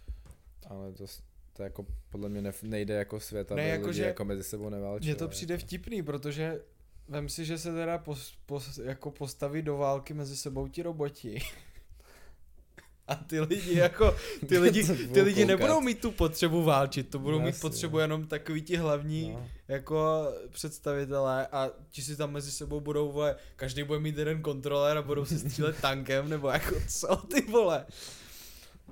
[0.68, 1.06] ale to,
[1.54, 4.44] to jako podle mě nejde jako svět, aby Ne, ne, jako lidi že- jako mezi
[4.44, 5.12] sebou neválčili.
[5.12, 6.62] Mně to přijde vtipný, protože
[7.08, 11.40] vem si, že se teda pos, pos, jako postaví do války mezi sebou ti roboti.
[13.08, 14.16] A ty lidi jako,
[14.48, 17.62] ty lidi, ty lidi nebudou mít tu potřebu válčit, to budou mít Jasně.
[17.62, 19.50] potřebu jenom takový ti hlavní No.
[19.68, 24.98] jako představitelé a ti si tam mezi sebou budou, vole, každý bude mít jeden kontroler
[24.98, 27.86] a budou si střílet tankem, nebo jako co ty vole.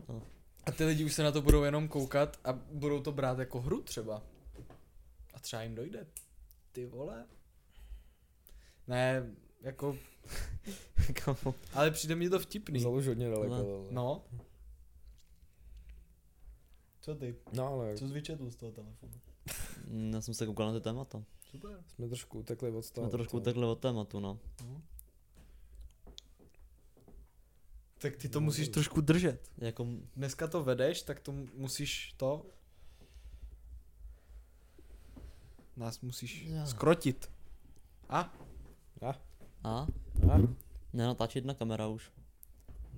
[0.09, 0.21] No.
[0.65, 3.61] A ty lidi už se na to budou jenom koukat a budou to brát jako
[3.61, 4.21] hru třeba.
[5.33, 6.07] A třeba jim dojde.
[6.71, 7.25] Ty vole.
[8.87, 9.97] Ne, jako,
[11.23, 11.55] Kamo.
[11.73, 12.79] ale přijde mi to vtipný.
[12.79, 13.53] Založ hodně daleko.
[13.53, 14.25] Ale- ale- No.
[17.01, 17.35] Co ty?
[17.53, 19.13] no ale Co jsi vyčetl z toho telefonu?
[19.87, 21.23] Mm, Já jsem se koukal na ty témata.
[21.51, 21.83] Super.
[21.87, 23.07] jsme trošku utekli od toho.
[23.07, 24.39] Jsme trošku utekli od tématu, no.
[27.97, 29.51] Tak ty to No, musíš trošku držet.
[29.57, 32.45] Jako, Dneska to vedeš, tak to musíš to...
[35.75, 36.65] Nás musíš Já.
[36.65, 37.31] skrotit.
[38.09, 38.33] A?
[39.03, 39.19] A?
[39.63, 39.87] a?
[40.31, 40.37] A?
[40.93, 42.11] Nenatáčí jedna kamera už.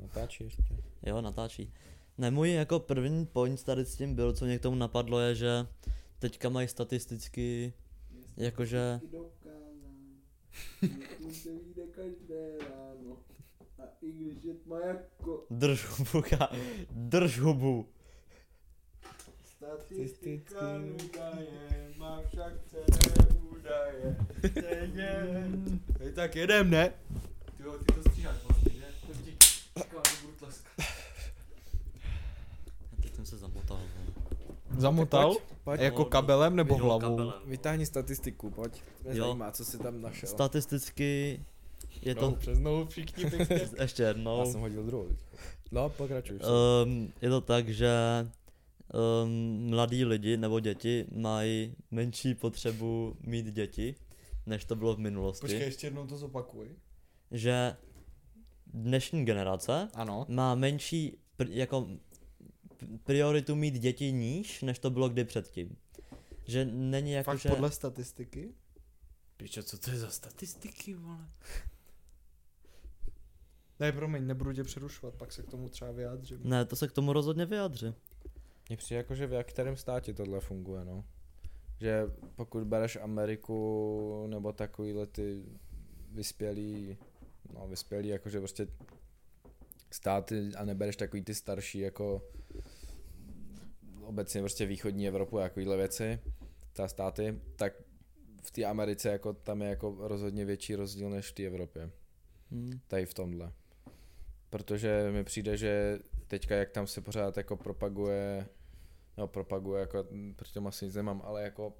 [0.01, 0.63] Natáčí ještě.
[1.03, 1.73] Jo, natáčí.
[2.17, 5.35] Ne, můj jako první point tady s tím byl, co mě k tomu napadlo, je,
[5.35, 5.67] že
[6.19, 7.73] teďka mají statisticky,
[8.37, 9.01] jakože,
[15.49, 16.55] drž hubu, ka-
[16.91, 17.89] drž hubu.
[19.45, 22.53] Statistika údaje, má však
[26.15, 26.93] tak jedem, ne?
[27.57, 28.85] Ty jo, ty to stříháš vlastně, ne?
[29.07, 29.37] To ti
[29.77, 30.71] říkám, že budu tleskat.
[33.01, 33.79] Teď jsem se zamotal.
[34.77, 35.35] Zamotal?
[35.63, 36.99] Pojď, Jako No, kabelem nebo hlavou?
[37.17, 37.33] kabelem.
[37.45, 38.81] vytáhni statistiku, pojď.
[39.03, 39.25] Mě Jo.
[39.25, 40.29] zajímá, co jsi tam našel.
[40.29, 41.39] Statisticky
[42.01, 43.23] je to, No, přes nohu všichni
[43.81, 45.07] ještě Já jednou, jsem hodil druhou.
[45.71, 46.39] No, pokračuj.
[46.85, 47.89] um, je to tak, že
[49.23, 53.95] um, mladí lidi nebo děti mají menší potřebu mít děti,
[54.45, 55.41] než to bylo v minulosti.
[55.41, 56.75] Počkej, ještě jednou to zopakuj.
[57.31, 57.75] Že
[58.67, 60.25] dnešní generace Ano.
[60.29, 61.87] má menší pr- jako
[63.03, 65.77] prioritu mít děti níž, než to bylo kdy předtím.
[66.47, 67.49] Že není jako, Fakt že...
[67.49, 68.53] podle statistiky?
[69.37, 71.29] Píče, co to je za statistiky, vole?
[73.79, 76.39] Ne, promiň, nebudu tě přerušovat, pak se k tomu třeba vyjádřím.
[76.43, 77.93] Ne, to se k tomu rozhodně vyjádří.
[78.69, 81.05] Mně přijde jako, že v jak kterém státě tohle funguje, no.
[81.79, 82.03] Že
[82.35, 85.43] pokud bereš Ameriku nebo takovýhle ty
[86.11, 86.97] vyspělý,
[87.53, 88.67] no vyspělý, jakože prostě
[89.91, 92.21] státy a nebereš takový ty starší jako
[94.01, 96.19] obecně prostě východní Evropu a takovýhle věci,
[96.73, 97.73] ta státy, tak
[98.43, 101.91] v té Americe jako tam je jako rozhodně větší rozdíl než v té Evropě
[102.51, 102.79] Hm.
[102.87, 103.51] tady v tomhle.
[104.49, 108.47] Protože mi přijde, že teďka jak tam se pořád jako propaguje,
[109.17, 111.73] no propaguje, jako proti tomu asi nic nemám, ale jako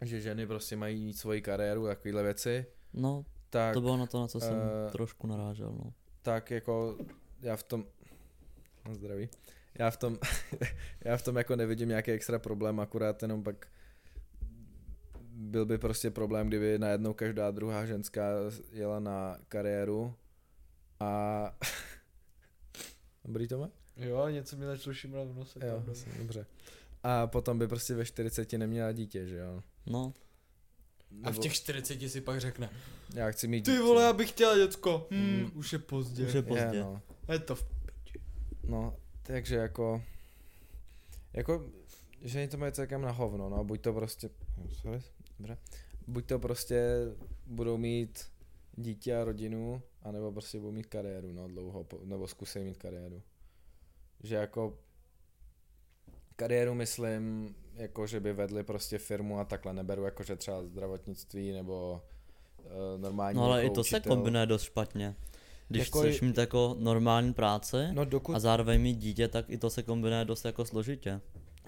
[0.00, 4.20] že ženy prostě mají mít svoji kariéru, takovéhle věci, No, tak, to bylo na to,
[4.20, 5.92] na co jsem eh, trošku narážel, no.
[6.22, 6.98] tak jako
[7.40, 7.84] já v tom,
[8.88, 9.28] no zdraví,
[9.74, 10.18] já v tom,
[11.04, 13.66] já v tom jako nevidím nějaký extra problém, akorát jenom pak
[15.30, 18.30] byl by prostě problém, kdyby najednou každá druhá ženská
[18.72, 20.14] jela na kariéru
[21.00, 21.42] a
[23.28, 23.68] Dobrý Tome?
[23.96, 25.58] Jo, něco mi začalo šimrat v nose.
[25.66, 26.46] Jo, asi, dobře.
[27.02, 29.62] A potom by prostě ve 40 neměla dítě, že jo?
[29.86, 30.14] No,
[31.24, 32.70] A v těch 40 si pak řekne,
[33.14, 33.82] Já chci mít ty dítě.
[33.82, 35.06] vole, já bych chtěl děcko.
[35.10, 35.50] Hmm, Mm.
[35.54, 36.26] už je pozdě.
[36.26, 36.76] Už je pozdě.
[36.76, 37.02] Je, no.
[37.32, 37.64] Je to v...
[38.64, 40.02] no, takže jako...
[41.32, 41.70] Jako,
[42.22, 44.30] že to mají celkem na hovno, no, buď to prostě...
[44.72, 45.02] Sorry,
[45.38, 45.58] dobře.
[46.06, 46.86] Buď to prostě
[47.46, 48.26] budou mít
[48.76, 53.22] dítě a rodinu, anebo prostě budou mít kariéru, no, dlouho, nebo zkusej mít kariéru.
[54.22, 54.78] Že jako
[56.36, 61.52] kariéru myslím, jako že by vedli prostě firmu a takhle neberu, jako že třeba zdravotnictví
[61.52, 62.02] nebo
[62.58, 64.16] uh, normální no ale jako i to se učitel.
[64.16, 65.14] kombinuje dost špatně.
[65.68, 69.58] Když Jako chceš mít jako normální práci No dokud a zároveň mít dítě, tak i
[69.58, 71.20] to se kombinuje dost jako složitě.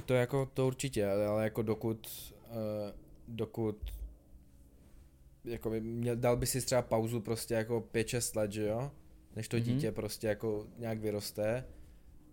[0.06, 2.08] To jako, to určitě, ale ale jako dokud,
[2.50, 2.56] uh,
[3.28, 3.76] dokud,
[5.44, 8.90] jako by měl, dal by si třeba pauzu prostě jako 5-6 let, že jo?
[9.36, 9.64] Než to Mhm.
[9.64, 11.64] dítě prostě jako nějak vyroste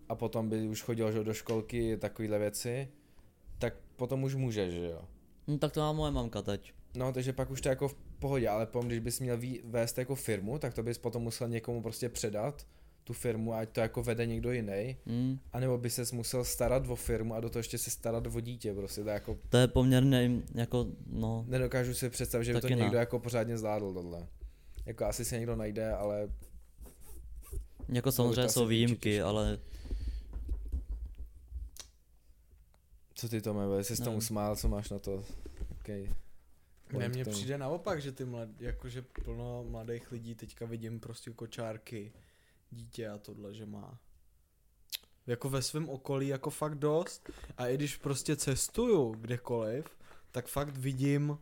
[0.08, 2.88] a potom by už chodil že do školky, takovýhle věci,
[3.58, 5.04] tak potom už může, že jo?
[5.46, 6.72] No tak to má moje mamka teď.
[6.96, 10.14] No, takže pak už to jako v pohodě, ale potom, když bys měl vést jako
[10.14, 12.66] firmu, tak to bys potom musel někomu prostě předat
[13.08, 15.38] tu firmu, ať to jako vede někdo jiný, Hmm.
[15.52, 18.74] anebo by ses musel starat o firmu a do toho ještě se starat o dítě,
[18.74, 22.62] prostě to je jako To je poměrně jako, no, Nedokážu si představit, že by to
[22.68, 22.82] Taky ne.
[22.82, 24.26] někdo jako pořádně zvládl tohle.
[24.86, 26.28] Jako asi se někdo najde, ale
[27.88, 29.28] jako to samozřejmě jsou výjimky, šlo.
[29.28, 29.58] ale
[33.14, 34.20] co ty to jsi se tomu Nevím.
[34.26, 35.24] smál, co máš na to?
[35.80, 36.08] Okay.
[36.98, 42.12] Ne, mně přijde naopak, že ty mlad, jakože plno mladých lidí teďka vidím prostě kočárky,
[42.70, 43.98] dítě a tohle, že má.
[45.26, 47.30] Jako ve svém okolí jako fakt dost.
[47.56, 49.86] A i když prostě cestuju kdekoliv,
[50.30, 51.38] tak fakt vidím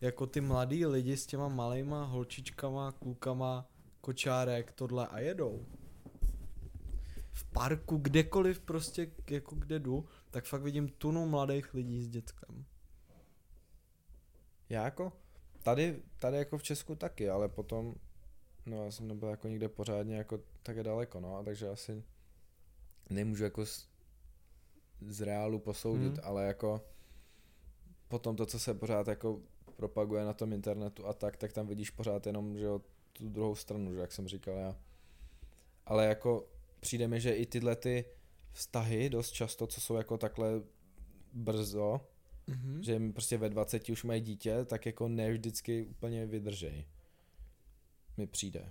[0.00, 3.68] jako ty mladý lidi s těma malejma holčičkama, klukama,
[4.00, 5.66] kočárek, tohle a jedou.
[7.32, 12.64] V parku, kdekoliv prostě, jako kde jdu, tak fakt vidím tunu mladých lidí s dětskem.
[14.68, 15.12] Já jako,
[15.62, 17.94] tady, tady jako v Česku taky, ale potom,
[18.66, 22.02] no já jsem nebyl jako nikde pořádně jako tak daleko, no, takže asi
[23.10, 23.88] nemůžu jako z,
[25.08, 26.20] z reálu posoudit, Hmm.
[26.22, 26.84] ale jako
[28.08, 29.40] potom to, co se pořád jako
[29.76, 32.80] propaguje na tom internetu a tak, tak tam vidíš pořád jenom, že jo,
[33.12, 34.76] tu druhou stranu, že jak jsem říkal já.
[35.86, 36.46] Ale jako
[36.80, 38.04] přijde mi, že i tyhle ty
[38.52, 40.62] vztahy dost často, co jsou jako takhle
[41.32, 42.00] brzo,
[42.48, 42.80] Mm-hmm.
[42.80, 46.84] že jim prostě ve 20 už mají dítě, tak jako ne vždycky úplně vydržej.
[48.16, 48.70] Mi přijde.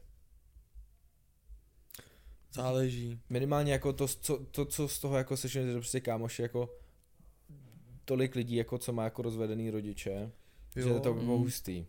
[2.54, 3.19] Záleží.
[3.30, 6.69] Minimálně jako to, co, to, co z toho jako slyším, že prostě kámoši jako
[8.06, 10.32] tolik lidí, jako co má jako rozvedený rodiče,
[10.75, 11.27] jo, že je to jako mm.
[11.27, 11.86] hustý.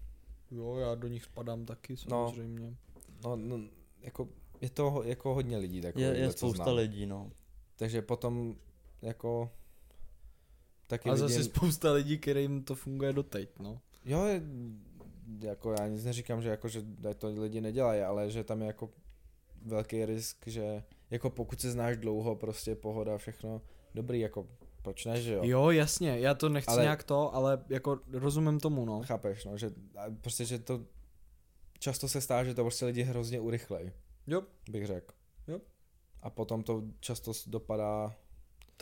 [0.51, 2.77] Jo, já do nich spadám taky samozřejmě.
[3.25, 3.61] No, no,
[4.01, 4.29] jako
[4.61, 6.77] je to jako hodně lidí je, takový, je co spousta znám.
[6.77, 7.31] lidí, no.
[7.77, 8.57] Takže potom
[9.03, 9.51] jako
[10.87, 13.81] taky A zase vidím, spousta lidí, kterým to funguje doteď, no.
[14.05, 14.43] Jo, je,
[15.41, 16.83] jako já nic neříkám, že jako, že
[17.19, 18.91] to lidi nedělají, ale že tam je jako
[19.63, 23.63] velký risk, že jako pokud se znáš dlouho, prostě pohoda, všechno,
[23.95, 24.49] dobrý, jako
[24.83, 25.41] proč ne, že jo?
[25.45, 26.83] Jo, jasně, já to nechci ale...
[26.83, 29.03] Nějak to, ale jako rozumím tomu, no.
[29.03, 29.71] Chápeš, no, že
[30.21, 30.85] prostě, že to
[31.79, 33.93] často se stává, že to prostě lidi hrozně urychlej,
[34.27, 35.15] Jo, bych řekl.
[35.49, 35.61] Jo.
[36.23, 38.17] A potom to často dopadá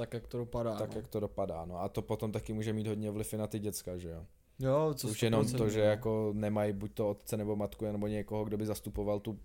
[0.00, 0.96] tak jak to dopadá, tak, no.
[0.96, 3.98] jak to dopadá, no a to potom taky může mít hodně vliv na ty děcka,
[3.98, 4.26] že jo?
[4.60, 5.84] Jo, co Už jenom 100%, to, že no.
[5.84, 9.40] jako nemají buď to otce nebo matku, nebo někoho, kdo by zastupoval tu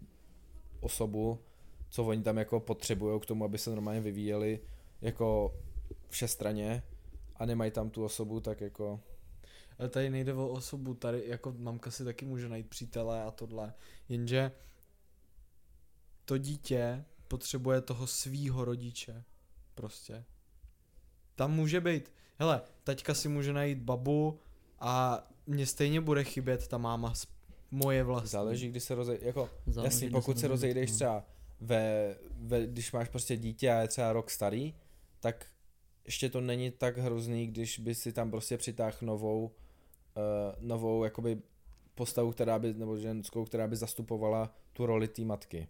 [0.79, 1.39] osobu,
[1.89, 4.59] co oni tam jako potřebují k tomu, aby se normálně vyvíjeli
[5.01, 5.55] jako
[6.09, 6.83] všestraně
[7.35, 8.99] a nemají tam tu osobu, tak jako
[9.79, 13.73] Ale tady nejde o osobu, tady jako mamka si taky může najít přítele a tohle,
[14.09, 14.51] jenže
[16.25, 19.23] to dítě potřebuje toho svýho rodiče,
[19.75, 20.25] prostě.
[21.35, 24.39] Tam může být, hele, taťka si může najít babu
[24.79, 27.13] a mě stejně bude chybět ta máma
[27.71, 28.29] moje vlastní.
[28.29, 30.95] záleží, kdy se rozej, jako Záleží, jasně, kde pokud se rozejdeš no.
[30.95, 31.25] třeba
[31.61, 34.73] ve, ve, když máš prostě dítě a je třeba rok starý,
[35.19, 35.45] tak
[36.05, 39.51] ještě to není tak hrozný, když by si tam prostě přitáhl novou, uh,
[40.59, 41.41] novou jakoby
[41.95, 45.67] postavu, která by, nebo ženskou, která by zastupovala tu roli té matky.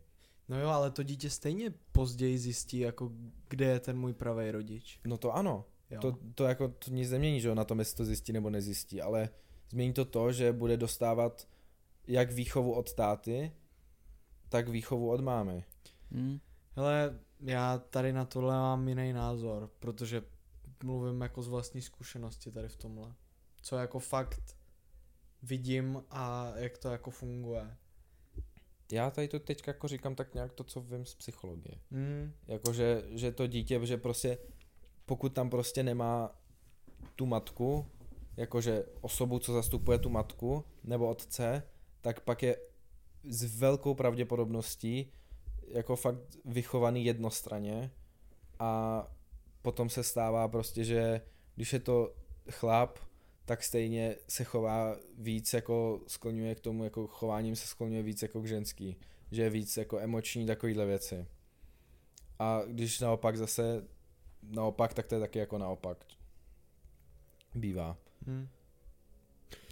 [0.49, 3.11] No jo, ale to dítě stejně později zjistí, jako
[3.49, 4.99] kde je ten můj pravý rodič.
[5.05, 6.01] No to ano, Jo.
[6.01, 9.01] to, to jako to nic nemění, že jo, na tom, jestli to zjistí nebo nezjistí,
[9.01, 9.29] ale
[9.69, 11.47] změní to to, že bude dostávat
[12.07, 13.51] jak výchovu od táty,
[14.49, 15.63] tak výchovu od mámy.
[16.11, 16.39] Hmm.
[16.75, 20.23] Hele, já tady na tohle mám jiný názor, protože
[20.83, 23.13] mluvím jako z vlastní zkušenosti tady v tomhle.
[23.61, 24.57] Co jako fakt
[25.43, 27.77] vidím a jak to jako funguje.
[28.91, 31.79] Já tady to teď jako říkám tak nějak to, co vím z psychologie.
[31.91, 34.37] Mm, Jakože, že to dítě, že prostě
[35.05, 36.31] pokud tam prostě nemá
[37.15, 37.85] tu matku,
[38.37, 41.63] jakože osobu, co zastupuje tu matku, nebo otce,
[42.01, 42.57] tak pak je
[43.23, 45.11] s velkou pravděpodobností
[45.67, 47.91] jako fakt vychovaný jednostranně
[48.59, 49.03] a
[49.61, 51.21] potom se stává prostě, že
[51.55, 52.13] když je to
[52.51, 52.99] chlap,
[53.45, 58.41] tak stejně se chová víc jako skloňuje k tomu, jako chováním se skloňuje víc jako
[58.41, 58.97] k ženský,
[59.31, 61.27] že je víc jako emoční takovýhle věci.
[62.39, 63.87] A když naopak zase
[64.49, 66.05] naopak, tak to je taky jako naopak.
[67.55, 67.97] Bývá.
[68.25, 68.47] mm.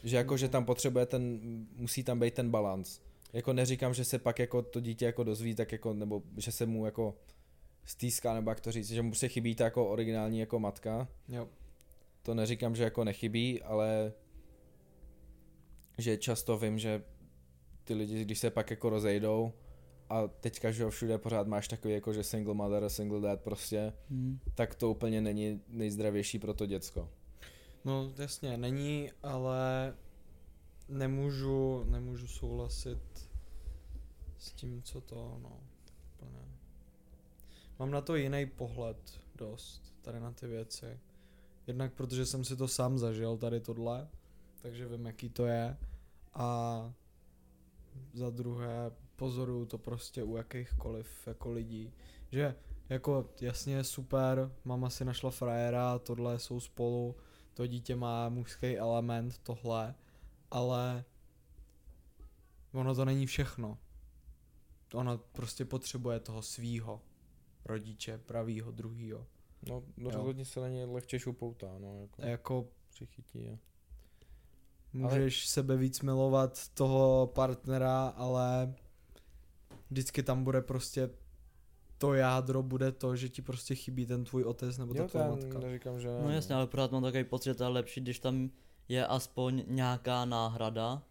[0.03, 1.39] Že jako, že tam potřebuje ten,
[1.76, 2.99] musí tam být ten balans.
[3.34, 6.65] jako neříkám, že se pak jako to dítě jako dozví, tak jako, nebo že se
[6.65, 7.15] mu jako
[7.86, 11.07] stýská, nebo jak to říct, že mu se chybí ta jako originální jako matka.
[11.28, 11.49] Jo.
[12.24, 14.13] To neříkám, že jako nechybí, ale
[15.97, 17.03] že často vím, že
[17.84, 19.53] ty lidi, když se pak jako rozejdou
[20.14, 24.39] a teďka, že všude pořád máš takový jako, že single mother, single dad prostě, Hmm.
[24.55, 27.09] tak to úplně není nejzdravější pro to děcko.
[27.86, 29.93] No jasně, není, ale
[30.89, 33.30] nemůžu, nemůžu souhlasit
[34.38, 35.59] s tím, co to, no,
[36.16, 36.45] úplně.
[37.80, 40.99] Mám na to jiný pohled dost, tady na ty věci.
[41.68, 44.07] Jednak protože jsem si to sám zažil, tady tohle,
[44.61, 45.78] takže vím, jaký to je.
[46.34, 46.93] A
[48.14, 48.91] za druhé
[49.24, 51.93] pozoruju to prostě u jakýchkoliv jako lidí,
[52.32, 52.55] že
[52.89, 57.15] jako jasně super, mama si našla frajera, tohle jsou spolu,
[57.53, 59.95] to dítě má mužský element, tohle,
[60.51, 61.03] ale
[62.74, 63.78] ono to není všechno.
[64.93, 67.01] Ono prostě potřebuje toho svýho
[67.65, 69.28] rodiče, pravýho, druhýho.
[69.69, 70.11] No, Jo.
[70.11, 73.45] rozhodně se na ně lehčeš upoutá, no, jako jako přichytí.
[73.45, 73.57] Jo.
[74.93, 78.74] můžeš sebe víc milovat toho partnera, ale
[79.93, 81.09] vždycky tam bude prostě
[81.97, 85.09] to jádro bude to, že ti prostě chybí ten tvůj otec nebo ta Jo, to
[85.11, 85.59] tvoje já matka.
[85.59, 88.49] neříkám, že No jasně, ale pořád mám takový pocit, že to je lepší, když tam
[88.87, 91.03] je aspoň nějaká náhrada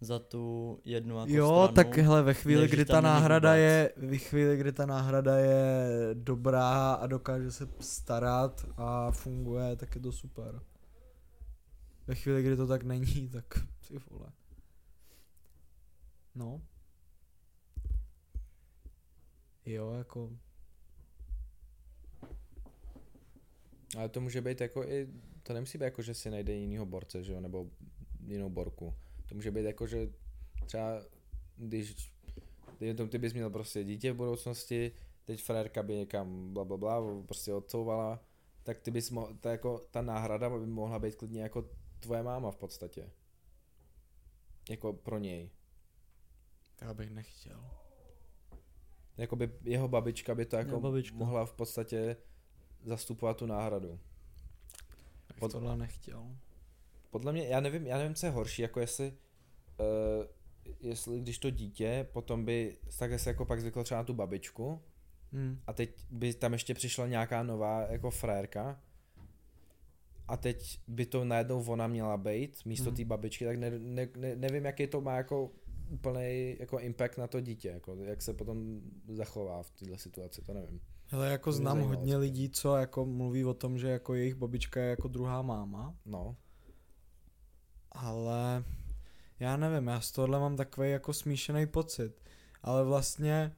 [0.00, 1.74] za tu jednu jako Jo, stranu.
[1.74, 6.92] tak hele, ve chvíli, kdy ta náhrada je, ve chvíli, kdy ta náhrada je dobrá
[6.92, 10.60] a dokáže se starat a funguje, tak je to super.
[12.06, 13.44] Ve chvíli, kdy to tak není, tak
[13.88, 14.26] ty vole.
[16.34, 16.60] No.
[19.66, 20.30] Jo, jako,
[23.96, 25.08] Ale to může být jako i,
[25.42, 27.70] to nemusí být jako, že si najde jinýho borce, že jo, nebo
[28.26, 28.94] jinou borku.
[29.28, 30.08] To může být jako, že
[30.66, 31.02] třeba,
[31.56, 32.14] když,
[32.80, 34.92] dejme tomu, ty bys měl prostě dítě v budoucnosti,
[35.24, 38.24] teď frérka by někam bla bla bla, prostě odsouvala,
[38.62, 42.50] tak ty bys mohl, ta, jako, ta náhrada by mohla být klidně jako tvoje máma
[42.50, 43.10] v podstatě.
[44.70, 45.50] Jako pro něj.
[46.80, 47.79] já bych nechtěl.
[49.20, 51.16] Jakoby jeho babička by to jako babička.
[51.16, 52.16] mohla v podstatě
[52.84, 53.88] zastupovat tu náhradu.
[55.28, 56.26] Bych Pod- tohle nechtěl.
[57.10, 59.12] Podle mě, já nevím, já nevím, co je horší, jako jestli,
[59.78, 60.26] uh,
[60.80, 64.80] jestli když to dítě potom by takhle se jako pak zvyklo třeba na tu babičku
[65.32, 65.58] Hm.
[65.66, 68.80] a teď by tam ještě přišla nějaká nová jako frérka
[70.28, 72.96] a teď by to najednou ona měla být místo Mhm.
[72.96, 75.50] té babičky, tak ne, ne, ne, nevím, jaký to má jako
[75.90, 80.54] úplný jako impact na to dítě, jako jak se potom zachová v této situaci, to
[80.54, 80.80] nevím.
[81.06, 82.20] Hele, jako znám zajímalo hodně spíš.
[82.20, 86.36] lidí, co jako mluví o tom, že jako jejich babička je jako druhá máma, No,
[87.92, 88.64] ale
[89.40, 92.22] já nevím, já z tohle mám takový jako smíšený pocit,
[92.62, 93.56] ale vlastně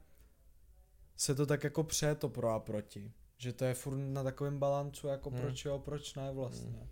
[1.17, 4.59] se to tak jako pře to pro a proti, že to je furt na takovém
[4.59, 5.39] balancu jako Hmm.
[5.41, 6.89] proč jo, proč ne vlastně.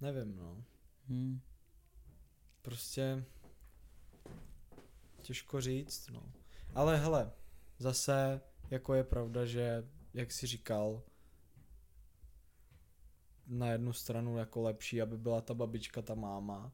[0.00, 0.64] Nevím, no.
[1.08, 1.40] Hmm.
[2.62, 3.24] Prostě
[5.28, 6.22] těžko říct, no.
[6.74, 7.30] Ale hele,
[7.78, 11.02] zase jako je pravda, že jak jsi říkal,
[13.46, 16.72] na jednu stranu jako lepší, aby byla ta babička, ta máma.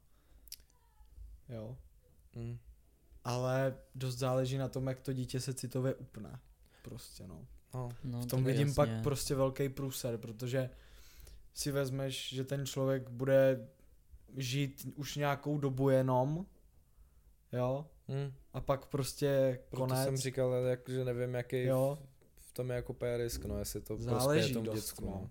[1.49, 1.77] Jo.
[2.35, 2.59] mm.
[3.25, 6.41] Ale dost záleží na tom, jak to dítě se citově upne.
[6.83, 7.47] Prostě no.
[7.75, 7.89] no.
[8.05, 8.75] No, V tom tak vidím jasně.
[8.77, 10.71] pak prostě velký průser, protože
[11.55, 13.69] si vezmeš, že ten člověk bude
[14.37, 16.47] žít už nějakou dobu jenom,
[17.53, 18.33] jo, Mm.
[18.53, 20.05] a pak prostě Proto konec.
[20.05, 21.99] jsem říkal, jak, že nevím, jaký Jo.
[22.37, 25.11] v tom je jako risk, no, jestli to Záleží prospěje tomu dost, děcku, no.
[25.11, 25.31] no.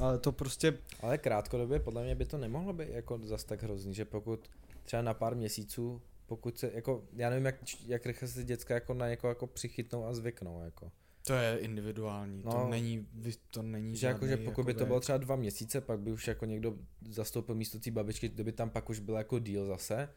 [0.00, 3.94] Ale to prostě, Ale krátkodobě podle mě by to nemohlo být jako zas tak hrozný,
[3.94, 4.50] že pokud
[4.82, 7.54] třeba na pár měsíců, pokud se, jako, já nevím, jak,
[7.86, 10.92] jak rychle se děcka jako na někoho jako přichytnou a zvyknou, jako.
[11.28, 12.68] To je individuální, to No.
[12.68, 16.00] není, vy- to není Že jako, že pokud by to bylo třeba dva měsíce, pak
[16.00, 16.74] by už jako někdo
[17.08, 20.08] zastoupil místo té babičky, kdyby tam pak už byl jako díl zase,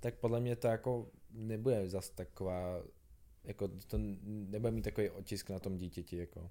[0.00, 2.82] tak podle mě to jako nebude zas taková,
[3.44, 6.50] jako to nebude mít takový otisk na tom dítěti, jako.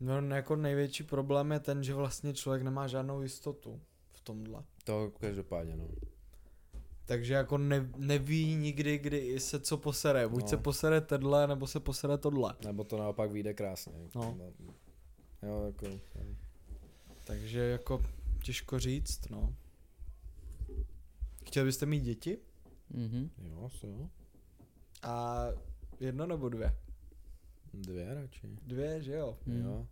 [0.00, 3.80] No jako největší problém je ten, že vlastně člověk nemá žádnou jistotu
[4.12, 4.64] v tomhle.
[4.84, 5.88] To každopádně, no.
[7.04, 10.28] Takže jako ne, neví nikdy, kdy se co posere.
[10.28, 10.48] Buď No.
[10.48, 12.54] se posere tedle, nebo se posere tohle.
[12.64, 13.92] Nebo to naopak vyjde krásně.
[14.14, 14.36] No.
[15.42, 16.00] Jo, jako.
[17.24, 18.02] Takže jako
[18.44, 19.54] těžko říct, no.
[21.46, 22.38] Chtěl byste mít děti?
[22.90, 23.30] Mhm.
[23.38, 24.08] jo, co jo.
[25.02, 25.44] A
[26.00, 26.76] jedno nebo dvě?
[27.74, 28.48] Dvě radši.
[28.66, 29.38] Dvě, že jo?
[29.46, 29.64] Hmm.
[29.64, 29.86] Jo.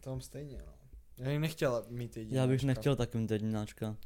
[0.00, 0.72] To mám stejně, no.
[1.18, 2.40] Já bych nechtěla mít jedináčka.
[2.40, 3.96] Já bych nechtěl takovým jedináčka.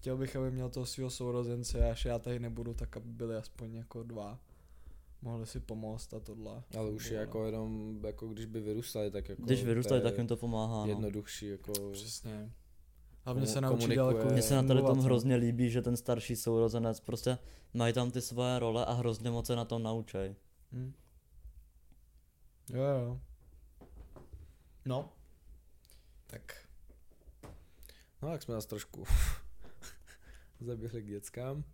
[0.00, 3.74] Chtěl bych, aby měl toho svého sourozence, až já tady nebudu, tak aby byli aspoň
[3.74, 4.38] jako dva.
[5.22, 6.62] Mohli si pomoct a tohle.
[6.78, 7.46] Ale už je jako no.
[7.46, 10.80] jenom, jako když by vyrůstali, tak jako Když vyrůstali, tak jim to pomáhá.
[10.80, 10.86] No.
[10.86, 12.52] jednodušší, jako Přesně.
[13.24, 15.02] Hlavně se naučí daleko Mně se na tady tom no.
[15.02, 17.38] hrozně líbí, že ten starší sourozenec prostě
[17.74, 20.34] mají tam ty svoje role a hrozně moc se na tom naučej.
[20.72, 20.92] Hm.
[22.68, 23.20] Jo, jo.
[24.84, 25.12] No.
[26.26, 26.66] Tak.
[28.22, 29.04] No tak jsme nás trošku
[30.64, 31.64] zaběhli k dětskám.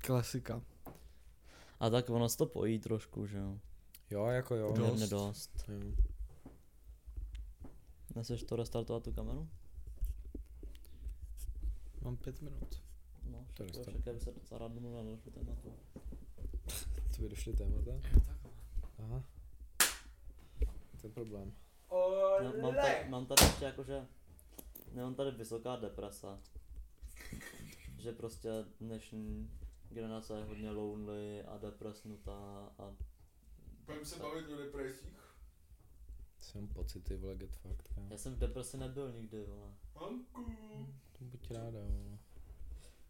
[0.00, 0.62] Klasika.
[1.80, 3.58] A tak ono se to pojí trošku, že jo.
[4.10, 4.68] Jo, jako jo.
[4.68, 4.78] Dost.
[4.78, 5.64] Poměrně dost.
[5.68, 5.92] Jo.
[8.14, 9.48] Nechceš to restartovat tu kameru?
[12.00, 12.82] Mám pět minut.
[13.30, 15.72] No, To však já bych se docela rád domluvil na další tématu.
[17.12, 17.90] Co by došly témata?
[18.98, 19.22] Aha.
[21.00, 21.52] To je problém.
[22.42, 24.06] No, mám, tady, mám tady ještě jakože,
[24.92, 26.26] nemám tady vysoká deprese.
[27.96, 28.48] Že prostě
[28.80, 29.50] dnešní
[29.88, 32.96] generace je hodně lonely a depresnutá a
[33.84, 35.16] Budeme se bavit o depresích.
[36.38, 38.08] Jsem pocity, vole, get fucked, kámo.
[38.10, 39.74] já jsem v depresi nebyl nikdy, vole.
[39.94, 40.46] Hanku.
[41.18, 42.18] To buď ráda, vole.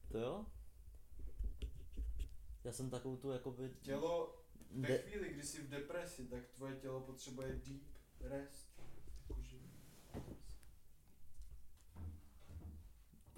[0.09, 0.47] To jo?
[2.65, 3.71] Já jsem takovou tu jakoby...
[3.83, 7.83] Tělo, ve De- chvíli, kdy jsi v depresi, tak tvoje tělo potřebuje deep
[8.21, 8.81] rest.
[9.29, 9.57] Jakože...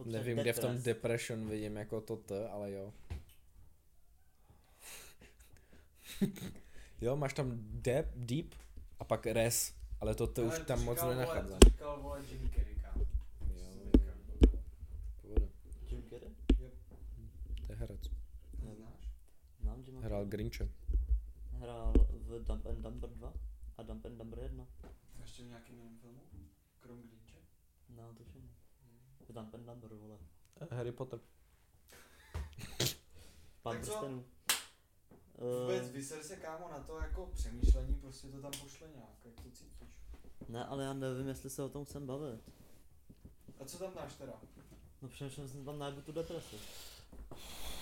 [0.04, 0.84] Nevím, kde v tom depres.
[0.84, 2.92] depression vidím jako to T, ale jo.
[7.00, 8.54] jo, máš tam deep, deep
[8.98, 11.58] a pak res, ale to T už tam moc nenacházím.
[11.58, 13.04] To říkal, vole, Jim Carrey, kámo.
[15.24, 15.48] Jo.
[15.90, 16.30] Jim Carrey?
[17.66, 18.10] To je herec.
[18.62, 19.10] Neznáš?
[19.60, 20.26] Znám Jima Hrál.
[20.26, 20.68] Grinche.
[21.52, 23.32] Hrál v Dump and Dumber 2
[23.76, 24.66] a Dump and Dumber 1.
[25.20, 26.20] Ještě v nějakém jiném filmu?
[26.80, 27.38] Krom Grinche?
[27.88, 28.50] No, tuším.
[28.50, 28.57] V
[29.36, 30.18] And Dumber, vole.
[30.70, 31.20] Harry Potter.
[33.62, 34.24] Pán prstenů.
[35.62, 39.34] Vůbec Eh, vyser se kámo na to jako přemýšlení, prostě to tam pošle nějak, jak
[39.34, 39.88] to cítíš.
[40.48, 42.40] ne, ale já nevím, jestli se o tom chcem bavit.
[43.60, 44.32] A co tam dáš teda?
[45.02, 46.56] No přemýšlel jsem tam najdu tu depresi.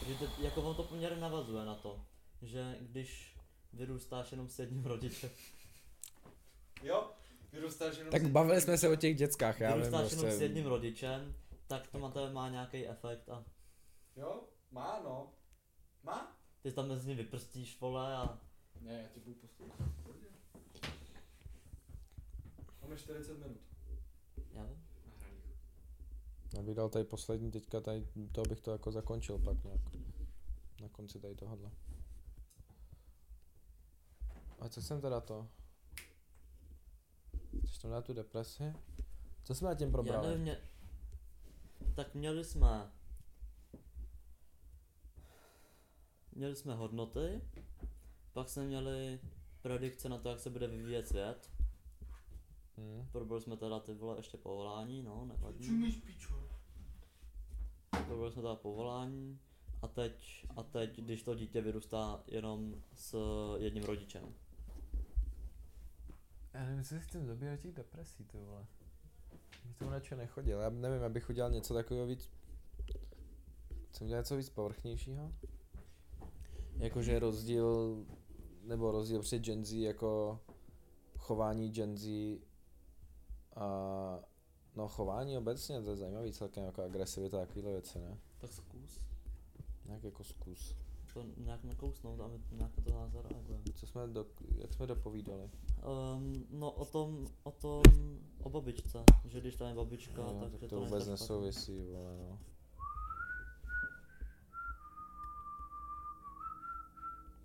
[0.07, 2.07] Že te, jako on to poměrně navazuje na to,
[2.43, 3.37] že když
[3.73, 5.31] vyrůstáš jenom s jedním rodičem,
[6.83, 7.11] Jo?
[7.57, 10.45] Vyrůstáš jenom Tak bavili jsme se o těch dětskách, já vím, vyrůstáš jenom s prostě.
[10.45, 11.35] jedním rodičem,
[11.67, 13.45] tak to na tebe má nějaký efekt a
[14.17, 14.45] Jo?
[14.71, 15.33] Má no.
[16.03, 16.37] Má?
[16.63, 18.39] ty tam mezi nimi vyprstíš, vole, a
[18.81, 19.89] Ne, já tě budu poslouchat.
[22.83, 23.61] Máme 40 minut.
[24.53, 24.85] já vím.
[25.11, 25.45] Nahraných.
[26.59, 29.81] Abych dal tady poslední teďka, tady, to bych to jako zakončil pak nějak.
[30.83, 31.71] Na konci tady tohohle.
[34.61, 35.49] A co jsem teda to?
[37.65, 38.75] Chceš to na tu depresi?
[39.45, 40.29] Co jsme na tím Já probrali?
[40.29, 40.59] nevím, mě...
[41.95, 42.93] Tak měli jsme...
[46.33, 47.43] Měli jsme hodnoty,
[48.33, 49.21] pak jsme měli
[49.63, 51.51] predikce na to, jak se bude vyvíjet svět.
[52.77, 53.09] Hmm.
[53.13, 55.93] Probrali jsme teda ty vole ještě povolání, no, nevadí.
[56.07, 56.49] pičo?
[58.07, 59.39] Probrali jsme teda povolání
[59.83, 63.17] a teď, a teď, když to dítě vyrůstá jenom s
[63.59, 64.35] jedním rodičem.
[66.57, 68.67] Já nevím, co si chcem dobírat těch depresí, ty vole.
[69.65, 72.31] Bych tomu radši nechodil, já nevím, abych udělal něco takového víc...
[73.89, 75.33] Chcem udělat něco víc povrchnějšího?
[76.77, 77.97] Jakože rozdíl,
[78.63, 80.41] nebo rozdíl před Gen Z jako
[81.19, 82.41] chování Gen Z
[83.57, 83.67] a
[84.77, 88.19] no chování obecně, to je zajímavý celkem jako agresivita a takovýhle věci, ne?
[88.39, 89.01] Tak zkus
[89.85, 90.77] Nějak jako zkus.
[91.17, 93.65] To nějak nakousnout a my nějak na to nás zareagujeme.
[93.75, 95.51] Co jsme, do, jak jsme dopovídali?
[96.15, 97.83] Um, no o tom, o tom,
[98.43, 102.17] o babičce, že když tam je babička, No, tak, tak to není vůbec nesouvisí, vole,
[102.17, 102.39] no.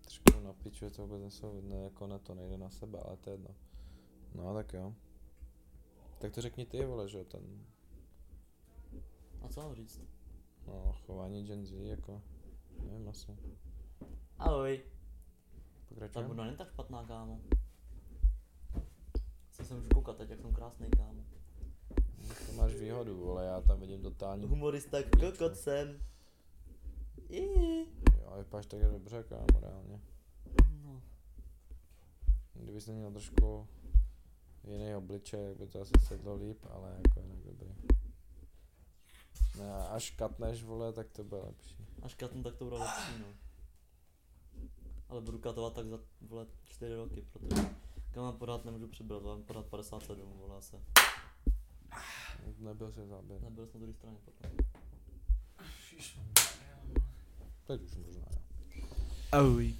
[0.02, 3.30] Trošku na piču, to vůbec nesouvisí, ne, jako na to nejde na sebe, ale to
[3.30, 3.56] je jedno.
[4.36, 4.94] No, tak jo.
[6.20, 7.66] Tak to řekni ty, vole, že jo, ten.
[9.42, 10.02] A co mám říct?
[10.68, 12.22] no, chování Gen Z, jako,
[12.84, 13.38] nevím asi.
[14.38, 14.78] Ahoj.
[14.78, 16.28] Ta Pokračujeme?
[16.28, 17.42] buda není tak špatná, kámo.
[19.52, 21.24] Se jsem už koukat teď, jak jsem krásný, kámo.
[22.28, 26.00] No, To máš výhodu, vole, já tam vidím totální, Humorista kokot jsem.
[27.30, 27.86] Iii.
[28.22, 30.02] jo, vypadáš tak dobře, kámo, reálně.
[30.84, 31.02] No.
[32.54, 33.68] Kdybys neměl trošku
[34.64, 37.76] jiný obličej, by to asi sedlo líp, ale jako jinak dobrý.
[39.58, 41.81] Ne, až katneš, vole, tak to bude lepší.
[42.02, 43.28] Až katnu, tak to bude lepší, no.
[45.10, 47.62] Ale budu katovat tak za, vole, 4 roky, protože
[48.12, 50.82] kam mám podat, nemůžu přibrat, mám podat 57, vole, se.
[52.58, 53.44] Nebyl jsi v záběru.
[53.44, 54.52] Nebyl jsem na druhé straně potom.
[57.68, 58.42] Teď už možná, jo.
[59.40, 59.76] Oj.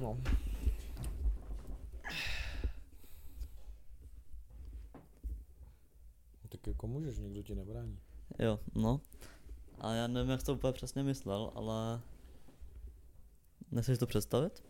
[0.00, 0.18] No.
[6.48, 7.98] Tak jako můžeš, nikdo ti nebrání.
[8.38, 9.00] Jo, no.
[9.80, 12.00] A já nevím, jak to úplně přesně myslel, ale...
[13.70, 14.62] Nechceš to představit?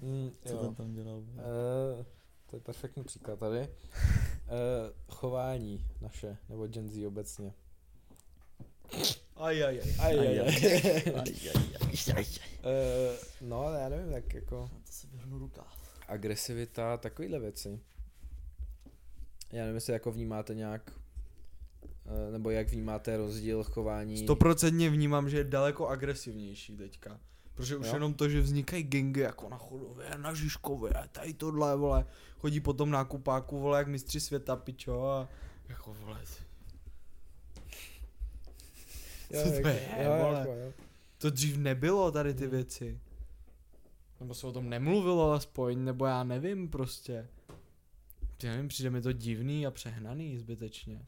[0.00, 0.58] Mm, Co jo.
[0.58, 1.18] ten tam dělal?
[1.18, 2.04] Uh,
[2.50, 3.60] to je perfektní příklad tady.
[3.60, 3.66] Uh,
[5.08, 7.54] chování naše, nebo Gen Z obecně.
[9.36, 9.94] Aj, aj, aj.
[9.98, 10.40] Aj, aj, aj.
[10.40, 10.54] aj.
[11.14, 11.32] Aj,
[12.16, 12.50] aj, aj, aj.
[12.64, 15.76] Eh, no, ale já nevím, tak jako to si vyhrnu rukáv.
[16.08, 17.80] agresivita, takovýhle věci.
[19.52, 20.99] Já nevím, jestli jako vnímáte nějak,
[22.32, 24.18] nebo jak vnímáte rozdíl chování.
[24.18, 27.20] Stoprocentně vnímám, že je daleko agresivnější teďka.
[27.54, 27.90] Protože už Jo.
[27.90, 27.96] jo?
[27.96, 32.06] jenom to, že vznikají gengy jako na Chodově, na Žižkově, tady tohle, vole,
[32.38, 35.28] chodí potom na kupáku, vole, jak mistři světa, pičo, a
[35.68, 36.20] jako, vole,
[39.30, 40.38] jo, co to jako, je, jo, vole?
[40.38, 40.72] jako, jo.
[41.18, 42.50] to dřív nebylo tady ty Hmm.
[42.50, 43.00] věci.
[44.20, 47.28] Nebo se o tom nemluvilo aspoň, nebo já nevím prostě.
[48.42, 51.06] Já nevím, přijde mi to divný a přehnaný zbytečně.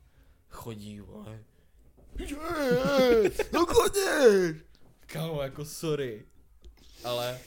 [0.52, 1.44] Chodí, vole.
[3.52, 4.62] No chodíš!
[5.06, 6.24] Kámo, jako sorry.
[7.04, 7.38] Ale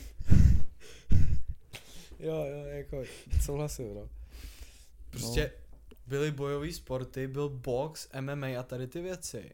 [2.20, 3.04] jo, jo, jako
[3.42, 4.10] souhlasím, no.
[5.12, 5.52] prostě
[6.08, 9.52] byly bojové sporty, byl box, MMA a tady ty věci.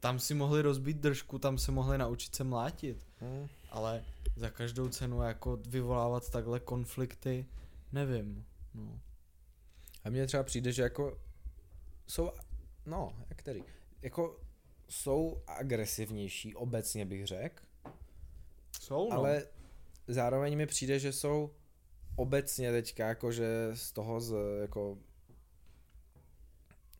[0.00, 3.06] Tam si mohli rozbít držku, tam se mohli naučit se mlátit.
[3.20, 3.46] Hm.
[3.70, 4.04] Ale
[4.36, 7.46] za každou cenu jako vyvolávat takhle konflikty,
[7.92, 8.44] nevím.
[8.74, 9.00] No.
[10.04, 11.18] A mně třeba přijde, že jako
[12.06, 12.32] jsou,
[12.86, 13.64] no, jak který,
[14.02, 14.40] jako
[14.88, 17.66] jsou agresivnější, obecně bych řekl,
[18.80, 19.16] Jsou, no.
[19.16, 19.46] ale
[20.08, 21.54] zároveň mi přijde, že jsou
[22.16, 24.98] obecně teďka jakože z toho z jako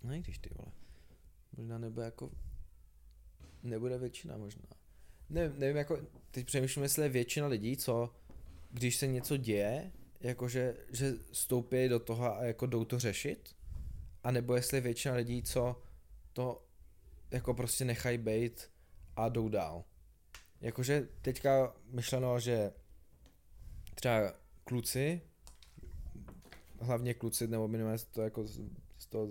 [0.03, 0.73] no i když ty vole
[1.57, 2.31] možná nebude jako
[3.63, 4.63] nebude většina možná.
[5.31, 5.99] Nevím, nevím jako
[6.31, 8.15] teď přemýšlím jestli je většina lidí co
[8.71, 13.57] když se něco děje jakože že stoupí do toho a jako jdou to řešit
[14.27, 15.83] a nebo jestli je většina lidí co
[16.33, 16.63] to
[17.31, 18.71] jako prostě nechají bejt
[19.17, 19.85] a jdou dál
[20.61, 22.73] jakože teďka myšleno, že
[23.95, 24.33] třeba
[24.65, 25.21] kluci,
[26.81, 28.61] hlavně kluci, nebo minimálně to jako z,
[29.09, 29.29] toho,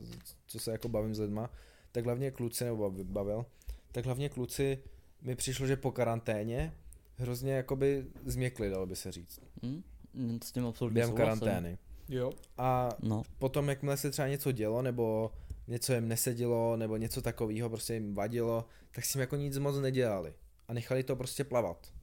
[0.48, 1.50] co se jako bavím s lidma,
[1.92, 3.46] tak hlavně kluci, nebo bav- bavil,
[3.92, 4.84] tak hlavně kluci
[5.22, 6.74] mi přišlo, že po karanténě
[7.18, 9.84] hrozně jakoby změkli, dalo by se říct, Hm?
[10.14, 11.78] Hm, S tím absolutně během karantény.
[12.10, 12.32] Jo.
[12.58, 15.32] A No, potom, jakmile se třeba něco dělo, nebo
[15.68, 19.76] něco jim nesedělo, nebo něco takového prostě jim vadilo, tak si jim jako nic moc
[19.80, 20.34] nedělali.
[20.68, 21.94] A nechali to prostě plavat.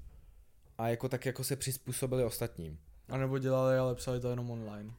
[0.78, 2.78] A jako tak jako se přizpůsobili ostatním.
[3.08, 4.92] A nebo dělali, ale psali to jenom online.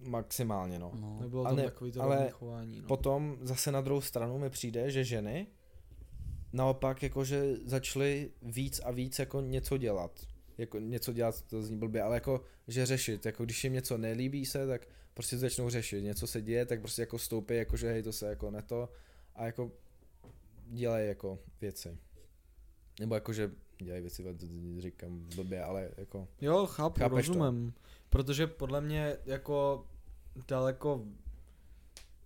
[0.00, 0.92] Maximálně, no.
[0.94, 1.18] no.
[1.20, 2.80] Nebylo A tam ne- takový to ale chování.
[2.80, 2.86] No.
[2.88, 5.46] Potom zase na druhou stranu mi přijde, že ženy
[6.52, 10.26] naopak jakože začaly víc a víc jako něco dělat.
[10.60, 14.46] Jako něco dělat, to zní blbě, ale jako, že řešit, jako když jim něco nelíbí
[14.46, 18.02] se, tak prostě začnou řešit, něco se děje, tak prostě jako stoupí, jako že hej,
[18.02, 18.88] to se jako neto
[19.34, 19.72] a jako
[20.66, 21.98] dělají jako věci.
[23.00, 23.50] Nebo jako, že
[23.82, 24.34] dělají věci, to
[24.78, 27.32] říkám blbě, ale jako, Jo, chápu, Chápeš to?
[27.34, 27.74] rozumím.
[28.10, 29.86] Protože podle mě jako
[30.48, 31.04] daleko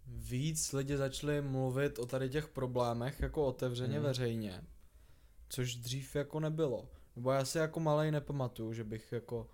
[0.07, 4.03] víc lidi začali mluvit o tady těch problémech jako otevřeně Mhm.
[4.03, 4.63] veřejně.
[5.49, 6.89] Což dřív jako nebylo.
[7.17, 9.47] Nebo já si jako malej nepamatuju, že bych jako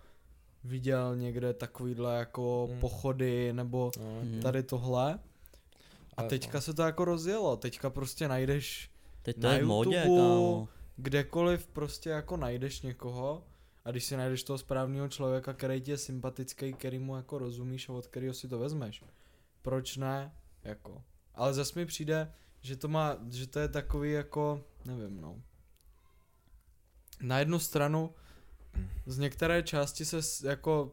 [0.65, 2.81] viděl někde takovýhle jako Mhm.
[2.81, 3.91] pochody nebo
[4.23, 4.41] Mhm.
[4.43, 5.19] tady tohle.
[6.17, 7.57] A teďka se to jako rozjelo.
[7.57, 8.91] Teďka prostě najdeš
[9.23, 10.69] Teď to na je v modě, kámo.
[10.97, 13.45] kdekoliv prostě jako najdeš někoho
[13.85, 17.89] a když si najdeš toho správného člověka, který ti je sympatický, který mu jako rozumíš
[17.89, 19.05] a od kterého si to vezmeš.
[19.63, 20.33] Proč ne?
[20.65, 21.03] Jako.
[21.35, 25.43] Ale zase mi přijde, že to má, že to je takový jako, nevím no.
[27.23, 28.15] Na jednu stranu
[29.07, 30.93] z některé části se jako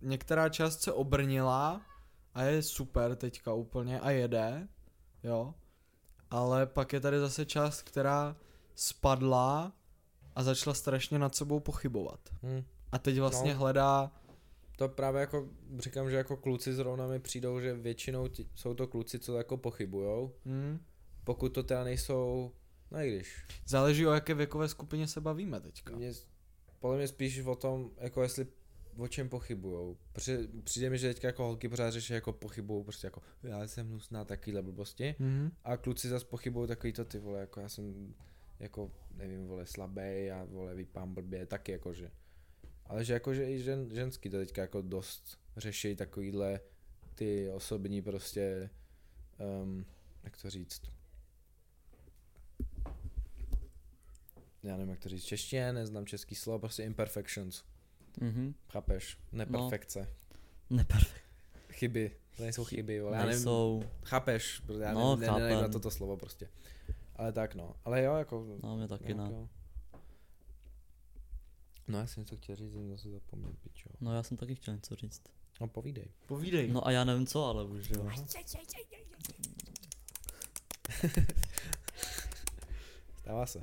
[0.00, 1.80] některá část se obrnila
[2.34, 4.68] a je super teďka úplně a jede,
[5.22, 5.54] jo.
[6.30, 8.36] Ale pak je tady zase část, která
[8.74, 9.72] spadla
[10.36, 12.20] a začala strašně nad sebou pochybovat.
[12.42, 12.62] hm.
[12.92, 13.58] A teď vlastně No.
[13.60, 14.12] hledá,
[14.76, 18.86] To právě jako říkám, že jako kluci zrovna mi přijdou, že většinou ti, jsou to
[18.86, 20.34] kluci, co jako pochybujou.
[20.46, 20.78] hm,
[21.24, 22.52] Pokud to teda nejsou,
[22.92, 23.44] no i když.
[23.66, 25.96] záleží o jaké věkové skupině se bavíme teďka.
[25.96, 26.12] Mě,
[26.80, 28.46] podle mě spíš o tom, jako jestli
[28.96, 29.96] o čem pochybujou.
[30.12, 33.88] Protože přijde mi, že teďka jako holky pořád řeší jako pochybují, prostě jako já jsem
[33.88, 35.14] hnusná takovýhle blbosti.
[35.18, 35.52] Mhm.
[35.64, 38.14] A kluci zase pochybují takový to ty vole, jako já jsem
[38.58, 42.10] jako nevím, vole, slabý a vole, vypám blbě, taky jakože.
[42.86, 46.60] Ale že jakože i žen, ženský to teďka jako dost řeší takovýhle
[47.14, 48.70] ty osobní prostě
[49.62, 49.86] um,
[50.24, 50.82] jak to říct,
[54.62, 57.62] já nevím, jak to říct, češtině, neznám český slovo, prostě imperfections,
[58.20, 58.54] Mhm.
[58.68, 60.08] chápeš, neperfekce,
[60.70, 61.24] Neperfekt.
[61.72, 65.68] chyby, to nejsou chyby, vole, já nevím, Nejsou, chápeš, já No, ne, ne, nenajdu na
[65.68, 66.48] toto slovo prostě,
[67.16, 69.28] ale tak no, ale jo, jako, no mě taky ne.
[69.32, 69.48] jo.
[71.88, 73.88] No já jsem něco chtěl říct, jsem zase zapomněl, pičo.
[74.00, 75.22] No já jsem taky chtěl něco říct.
[75.60, 76.06] No povídej.
[76.26, 76.68] Povídej.
[76.68, 78.08] No a já nevím co, ale už jo.
[83.20, 83.60] Stává se.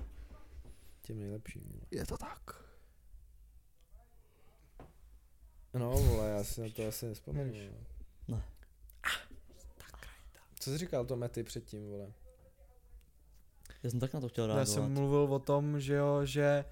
[1.10, 1.62] Těm nejlepším.
[1.66, 1.82] vole.
[1.92, 2.64] Je to tak.
[5.74, 7.54] No vole, já si na to asi nespomenu.
[8.28, 8.44] Ne.
[10.60, 12.12] Co jsi říkal to Mety předtím, vole?
[13.84, 14.74] Já jsem tak na to chtěl Já reagovat.
[14.74, 16.66] jsem mluvil o tom, že jo, že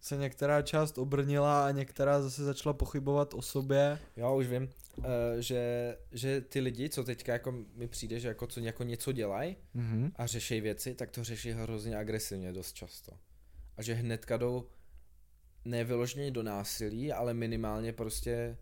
[0.00, 3.98] se některá část obrnila a některá zase začala pochybovat o sobě.
[4.16, 5.04] Jo, už vím, uh,
[5.38, 9.56] že, že ty lidi, co teďka jako mi přijde, že jako, co jako něco dělají
[9.74, 10.12] Mhm.
[10.16, 13.12] a řeší věci, tak to řeší hrozně agresivně dost často.
[13.76, 14.68] A že hnedka jdou
[15.64, 18.58] nevyloženě do násilí, ale minimálně prostě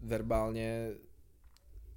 [0.00, 0.90] verbálně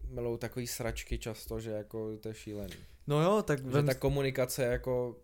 [0.09, 2.75] melou takový sračky často, že jako to je šílený.
[3.07, 5.17] No jo, tak Že vem, ta komunikace jako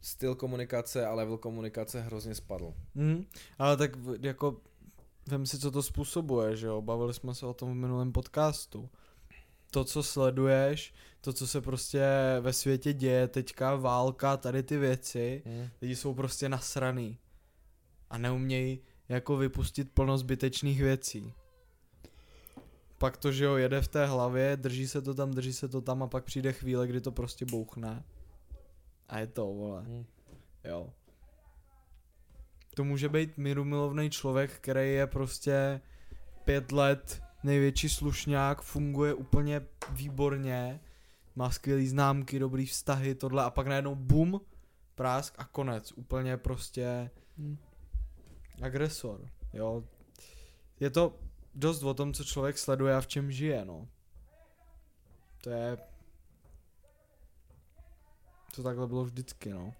[0.00, 2.74] styl komunikace a level komunikace hrozně spadl.
[2.94, 3.24] Mhm.
[3.58, 4.60] ale tak jako
[5.28, 8.90] vem si, co to způsobuje, že jo, bavili jsme se o tom v minulém podcastu.
[9.74, 12.04] To, co sleduješ, to, co se prostě
[12.40, 15.68] ve světě děje, teďka válka, tady ty věci, Hmm.
[15.82, 17.18] lidi jsou prostě nasraný
[18.10, 21.32] a neumějí jako vypustit plno zbytečných věcí.
[22.98, 25.80] Pak to, že jo, jede v té hlavě, drží se to tam, drží se to
[25.80, 28.04] tam a pak přijde chvíle, kdy to prostě bouchne.
[29.08, 29.82] A je to, vole.
[29.82, 30.04] Hmm.
[30.64, 30.90] Jo.
[32.74, 35.80] To může být mírumilovný člověk, který je prostě
[36.44, 40.80] pět let největší slušňák, funguje úplně výborně,
[41.36, 44.40] má skvělý známky, dobrý vztahy, tohle a pak najednou bum,
[44.94, 45.92] prásk a konec.
[45.92, 47.58] Úplně prostě Hmm.
[48.62, 49.84] agresor, jo.
[50.80, 51.18] Je to
[51.54, 53.88] dost o tom, co člověk sleduje a v čem žije, no.
[55.42, 55.78] To je...
[58.56, 59.72] To takhle bylo vždycky, no.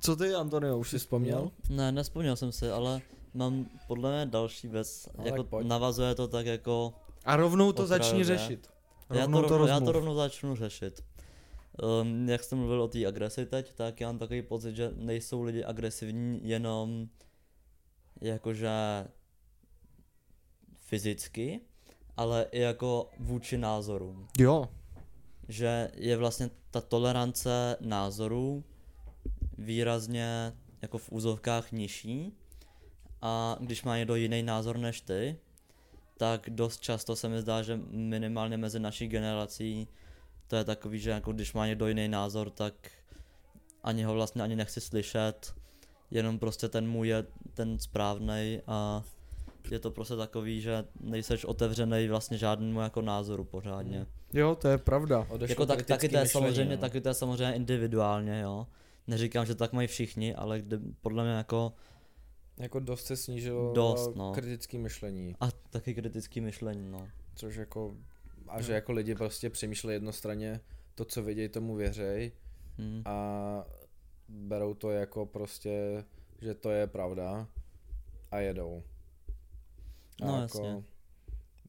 [0.00, 1.50] Co ty, Antonio, už jsi vzpomněl?
[1.70, 3.00] Ne, nespomněl jsem si, ale
[3.34, 5.08] mám podle mě další věc.
[5.18, 5.66] No, jako pojď.
[5.66, 6.94] navazuje to tak jako...
[7.24, 8.38] A rovnou to začni Okrajově.
[8.38, 8.70] řešit.
[9.10, 11.04] Já to, Rovnou to, rovnou, já to rovnou začnu řešit.
[12.02, 15.42] Um, jak jste mluvil o té agresi teď, tak já mám takový pocit, že nejsou
[15.42, 17.08] lidi agresivní jenom
[18.20, 18.70] jakože
[20.76, 21.60] fyzicky,
[22.16, 24.28] ale i jako vůči názorům.
[24.38, 24.68] Jo.
[25.48, 28.64] Že je vlastně ta tolerance názorů
[29.58, 30.52] výrazně
[30.82, 32.36] jako v úzovkách nižší
[33.22, 35.38] a když má někdo jiný názor než ty,
[36.16, 39.88] tak dost často se mi zdá, že minimálně mezi naší generací
[40.48, 42.74] to je takový, že jako když má někdo jiný názor, tak
[43.82, 45.54] ani ho vlastně ani nechci slyšet,
[46.10, 49.02] jenom prostě ten můj je ten správný a
[49.70, 54.06] je to prostě takový, že nejseš otevřený vlastně žádnému jako názoru pořádně.
[54.32, 55.26] Jo, to je pravda.
[55.30, 56.80] Odešlo Jako tak, taky to je myšlení, samozřejmě, no.
[56.80, 58.66] taky to je samozřejmě individuálně, jo.
[59.06, 61.72] Neříkám, že tak mají všichni, ale kdy, podle mě jako
[62.56, 64.32] Jako dost se snížilo Dost, no.
[64.32, 67.08] kritické myšlení, a taky kritický myšlení, no.
[67.34, 67.96] což jako,
[68.48, 70.60] a že jako lidi prostě přemýšlejí jednostranně,
[70.94, 72.32] to, co vidějí, tomu věřej
[72.78, 73.02] Hmm.
[73.04, 73.64] a
[74.28, 76.04] berou to jako prostě,
[76.40, 77.48] že to je pravda
[78.30, 78.82] a jedou.
[80.22, 80.82] A No, jako, jasně.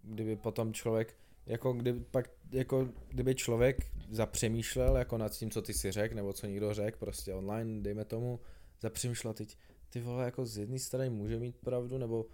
[0.03, 1.15] Kdyby potom člověk,
[1.45, 3.77] jako kdyby, pak, jako kdyby člověk
[4.09, 8.05] zapřemýšlel jako nad tím, co ty si řekl, nebo co někdo řekl, prostě online, dejme
[8.05, 8.39] tomu,
[8.81, 9.57] zapřemýšlel teď,
[9.93, 12.25] ty vole, jako z jedné strany může mít pravdu, nebo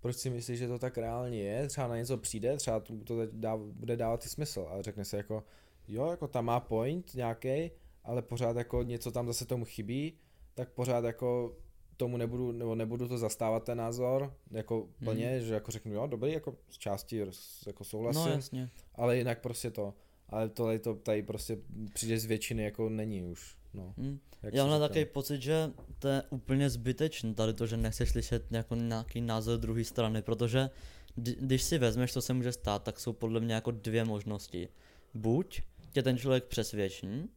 [0.00, 3.16] proč si myslíš, že to tak reálně je, třeba na něco přijde, třeba to, to
[3.32, 5.44] dá, bude dávat i smysl, ale řekne se jako,
[5.88, 7.70] jo, jako tam má point nějaký,
[8.04, 10.18] ale pořád jako něco tam zase tomu chybí,
[10.54, 11.56] tak pořád jako
[11.96, 15.40] tomu nebudu, nebo nebudu to zastávat ten názor, jako plně, Hmm.
[15.40, 17.22] že jako řeknu, jo, dobrý, jako z části
[17.66, 18.70] jako souhlasím, No jasně.
[18.94, 19.94] ale jinak prostě to,
[20.28, 21.58] ale tohle to tady prostě
[21.94, 23.94] přijde z většiny jako není už, no.
[23.98, 24.18] Hmm.
[24.42, 28.74] Já mám takový pocit, že to je úplně zbytečný tady to, že nechceš slyšet jako
[28.74, 30.70] nějaký názor druhé strany, protože
[31.14, 34.68] kdy- když si vezmeš, co se může stát, tak jsou podle mě jako dvě možnosti.
[35.14, 35.62] Buď
[35.92, 37.30] tě ten člověk přesvědčí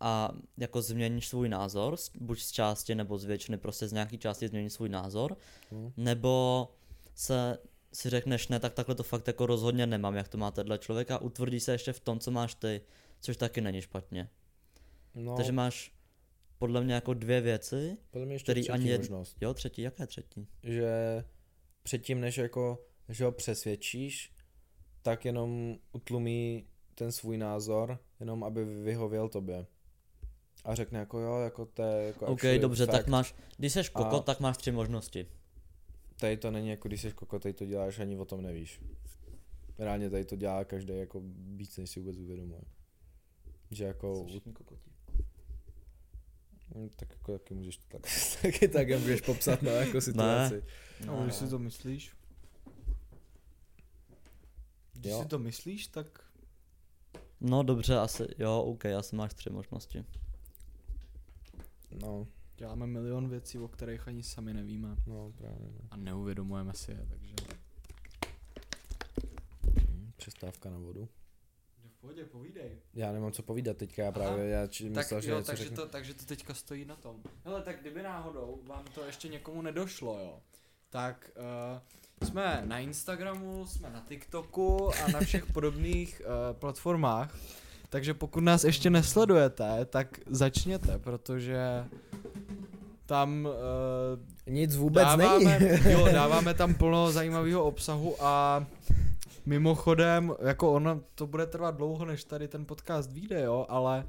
[0.00, 4.48] a jako změníš svůj názor, buď z části nebo z většiny, prostě z nějaký části
[4.48, 5.36] změníš svůj názor,
[5.70, 5.92] Hmm.
[5.96, 6.68] nebo
[7.14, 7.58] se
[7.92, 11.10] si řekneš, ne, tak takhle to fakt jako rozhodně nemám, jak to má tenhle člověk
[11.10, 12.80] a utvrdí se ještě v tom, co máš ty,
[13.20, 14.28] což taky není špatně.
[15.14, 15.94] No, Takže máš
[16.58, 17.96] podle mě jako dvě věci.
[18.10, 19.36] podle mě ještě který třetí ani možnost.
[19.40, 20.48] Jo, třetí, jaké třetí?
[20.62, 21.24] že
[21.82, 24.32] předtím, než jako, že ho přesvědčíš,
[25.02, 29.66] tak jenom utlumí ten svůj názor, jenom aby vyhověl tobě.
[30.64, 32.96] A řekne jako jo, jako to je jako OK, dobře, fact.
[32.96, 35.26] tak máš, když seš kokot, A- tak máš tři možnosti.
[36.20, 38.80] Tady to není jako když jsi kokot, tady to děláš, ani o tom nevíš.
[39.78, 41.22] Reálně tady to dělá každý jako
[41.56, 42.60] víc, než si vůbec uvědomuje.
[43.70, 44.52] Že jako, hm,
[46.96, 48.02] tak jako taky můžeš to tak,
[48.42, 50.64] taky tak můžeš popsat, no, jako situaci.
[51.06, 52.12] No, když si to myslíš.
[54.92, 55.22] Když Jo.
[55.22, 56.06] si to myslíš, tak
[57.44, 60.04] No dobře, asi, jo, OK, asi máš tři možnosti.
[62.02, 64.96] No, děláme milion věcí, o kterých ani sami nevíme.
[65.06, 65.68] no právě.
[65.72, 65.80] No.
[65.90, 67.34] A neuvědomujeme si je, takže...
[69.80, 71.08] Hm, Přestávka na vodu.
[72.02, 72.70] Pohodě, povídej.
[72.94, 74.12] Já nemám co povídat teďka, já Aha.
[74.14, 76.96] právě, já či, Tak myslel, že jo, něco takže to, takže to teďka stojí na
[76.96, 77.16] tom.
[77.44, 80.40] Hele, tak kdyby náhodou vám to ještě někomu nedošlo, jo,
[80.90, 81.30] tak
[82.20, 87.36] uh, jsme na Instagramu, jsme na TikToku a na všech podobných uh, platformách.
[87.88, 91.84] Takže pokud nás ještě nesledujete, tak začněte, protože
[93.06, 93.48] tam
[94.46, 95.92] uh, Nic vůbec dáváme, není.
[95.92, 98.66] jo, dáváme tam plno zajímavého obsahu a
[99.46, 104.08] mimochodem, jako ono, to bude trvat dlouho, než tady ten podcast vyjde, jo, ale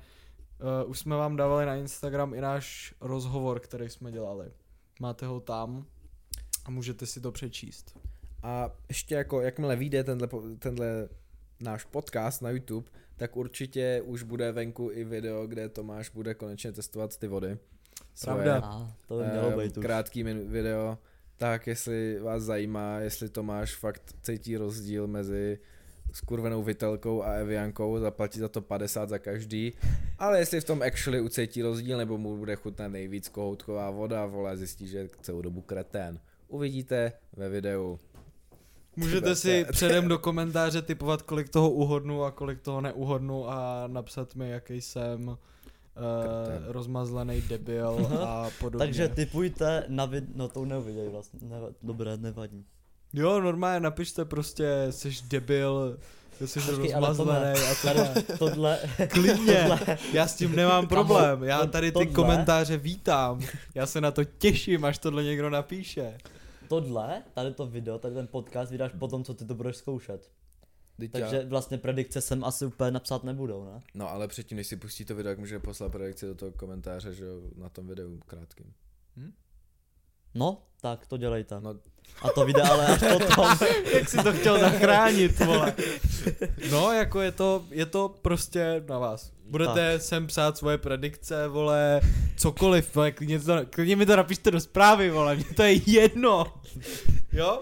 [0.84, 4.52] uh, už jsme vám dávali na Instagram i náš rozhovor, který jsme dělali.
[5.00, 5.86] Máte ho tam
[6.66, 7.98] a můžete si to přečíst.
[8.44, 10.28] A ještě jako, jakmile vyjde tenhle,
[10.60, 11.10] tenhle
[11.60, 16.72] náš podcast na YouTube, tak určitě už bude venku i video, kde Tomáš bude konečně
[16.72, 17.58] testovat ty vody.
[18.24, 18.62] Pravda.
[18.64, 19.82] A to by mělo Ehm, být už.
[19.86, 20.98] krátký video,
[21.38, 25.60] tak jestli vás zajímá, jestli Tomáš fakt cítí rozdíl mezi
[26.14, 29.74] skurvenou vitelkou a Eviankou, zaplatí za to 50 za každý,
[30.20, 34.58] ale jestli v tom actually ucítí rozdíl, nebo mu bude chutnat nejvíc kohoutková voda, vole,
[34.58, 36.20] zjistí, že je celou dobu kretén.
[36.48, 38.00] Uvidíte ve videu.
[38.96, 44.36] Můžete si předem do komentáře typovat, kolik toho uhodnu a kolik toho neuhodnu a napsat
[44.36, 45.38] mi, jaký jsem
[45.96, 48.86] uh, rozmazlený debil a podobně.
[48.86, 50.36] Takže typujte na vid...
[50.36, 51.68] no to neuviděj vlastně, Neva...
[51.84, 52.66] dobré, nevadí.
[53.14, 55.98] Jo, normálně napište prostě, jsi debil,
[56.46, 58.14] jsi Počkej, rozmazlený a tohle.
[58.14, 58.80] Tady tohle,
[59.10, 59.70] Klidně,
[60.14, 63.40] já s tím nemám problém, já to- tady ty tohle- komentáře vítám,
[63.76, 66.18] já se na to těším, až tohle někdo napíše.
[66.68, 70.30] tohle, tady to video, tady ten podcast vydáš potom, co ty to budeš zkoušet.
[71.00, 73.82] Teď Takže já- vlastně predikce sem asi úplně napsat nebudou, ne?
[73.94, 77.14] No ale předtím, než si pustí to video, tak může poslat predikci do toho komentáře,
[77.14, 78.74] že jo, na tom videu krátkým.
[80.36, 81.62] No, tak to dělejte.
[81.62, 81.76] No,
[82.22, 83.58] A to vyjde ale až potom.
[83.94, 85.74] Jak si to chtěl zachránit, vole.
[86.72, 89.32] No, jako je to, je to prostě na vás.
[89.46, 92.02] Budete sem psát svoje predikce, vole,
[92.38, 96.54] cokoliv, vole, klidně, to, klidně mi to napište do zprávy, vole, mě to je jedno.
[97.32, 97.62] Jo?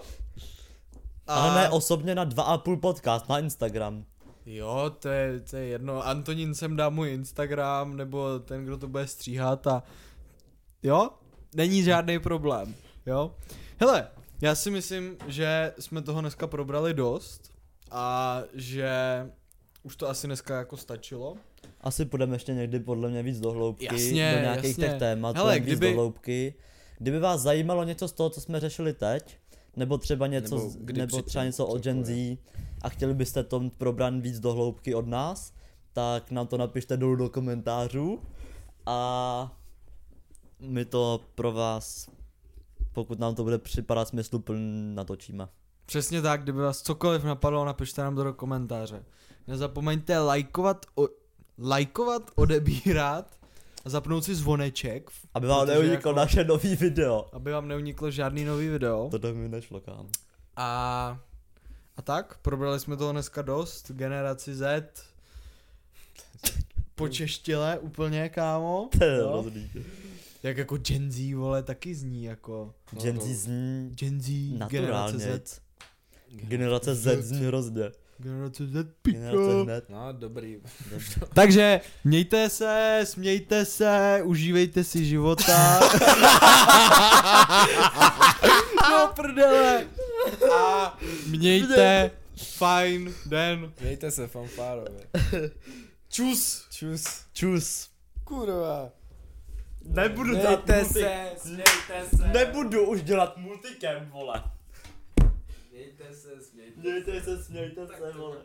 [1.26, 4.04] Ale ne osobně na 2,5 podcast na Instagram.
[4.46, 6.06] Jo, to je, to je jedno.
[6.06, 9.82] Antonín sem dá můj Instagram, nebo ten, kdo to bude stříhat a
[10.82, 11.10] jo,
[11.54, 12.74] není žádný problém,
[13.06, 13.34] jo.
[13.80, 14.08] Hele,
[14.40, 17.52] já si myslím, že jsme toho dneska probrali dost
[17.90, 18.90] a že
[19.82, 21.36] už to asi dneska jako stačilo.
[21.80, 24.88] Asi půjdeme ještě někdy podle mě víc do hloubky, Jasně, do nějakých jasně.
[24.88, 26.54] těch témat, Hele, Hele, víc kdyby- do hloubky.
[26.98, 29.36] Kdyby vás zajímalo něco z toho, co jsme řešili teď,
[29.76, 32.38] nebo třeba něco, Nebo kdy nebo předtím, třeba něco o Gen Z
[32.82, 35.52] a chtěli byste to probrat víc do hloubky od nás,
[35.92, 38.20] tak nám to napište dolů do komentářů
[38.86, 39.58] a
[40.60, 42.08] my to pro vás,
[42.92, 45.48] pokud nám to bude připadat smysluplný, natočíme.
[45.86, 49.04] Přesně tak, kdyby vás cokoliv napadlo, napište nám to do komentáře.
[49.46, 51.08] Nezapomeňte lajkovat, o,
[51.58, 53.41] lajkovat, odebírat
[53.84, 57.26] zapnout si zvoneček, Aby vám neuniklo jako- naše nový video.
[57.32, 59.10] aby vám neuniklo žádný nový video.
[59.18, 60.08] To mi nešlo, kámo.
[60.56, 61.20] A,
[61.96, 64.92] a tak, probrali jsme toho dneska dost, generaci Z,
[66.94, 68.88] počeštile úplně, kámo.
[68.98, 69.70] To je hrozný.
[70.42, 74.28] Jak jako Gen Z, vole, taky zní jako Gen Z zní Gen Z,
[74.68, 75.40] generace naturálně.
[75.44, 75.60] Z.
[76.30, 77.92] Generace Z zní hrozně.
[78.22, 79.66] Generace Z, pičo.
[79.88, 80.58] no dobrý.
[81.34, 85.80] Takže mějte se, smějte se, užívejte si života.
[88.90, 89.86] no prdele.
[90.54, 92.10] A mějte
[92.56, 93.72] fajn den.
[93.80, 95.00] Mějte se fanfárově.
[96.08, 96.66] Čus.
[96.70, 97.04] Čus.
[97.32, 97.88] Čus.
[98.24, 98.90] Kurva.
[99.84, 102.28] Nebudu Mějte se, smějte se.
[102.28, 104.42] Nebudu už dělat multicam, vole.
[105.72, 108.36] Mějte se, smějte Mějte se, smějte se, vole.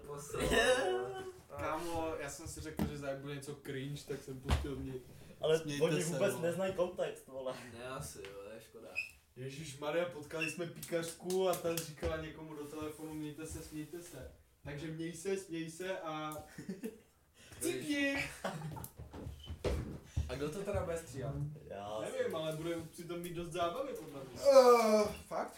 [1.57, 4.93] Kámo, já jsem si řekl, že bude něco cringe, tak jsem pustil mě.
[5.41, 6.47] Ale Smějte oni se, vůbec vole.
[6.47, 7.53] neznají kontext, vole.
[7.77, 8.87] Ne, asi jo, to je škoda.
[9.35, 14.31] Ježíš Maria, potkali jsme píkařku a ta říkala někomu do telefonu, mějte se, smějte se.
[14.63, 16.43] Takže měj se, směj se a...
[17.61, 18.29] Cípni!
[20.29, 21.33] A kdo to teda bude stříhat?
[21.67, 24.41] Já Nevím, ale bude přitom mít dost zábavy podle mě.
[24.41, 25.57] Uh, fakt?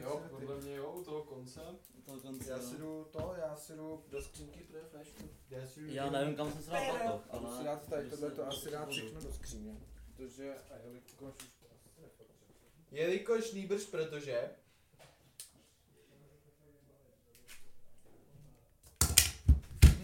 [0.00, 1.60] Jo, podle mě jo, u toho konce.
[2.06, 2.62] To konce, Já no.
[2.62, 5.22] si jdu to, já si jdu do skřínky pro flashku.
[5.50, 8.46] Já, si Já nevím, kam jsem se dal pato, Ale si dát tady tohle to
[8.46, 9.76] asi dát všechno do skříně.
[10.16, 12.56] Protože, a jelikož už to asi nepotřebuji.
[12.90, 14.50] Jelikož nýbrž, protože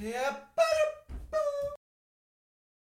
[0.00, 0.34] Yep.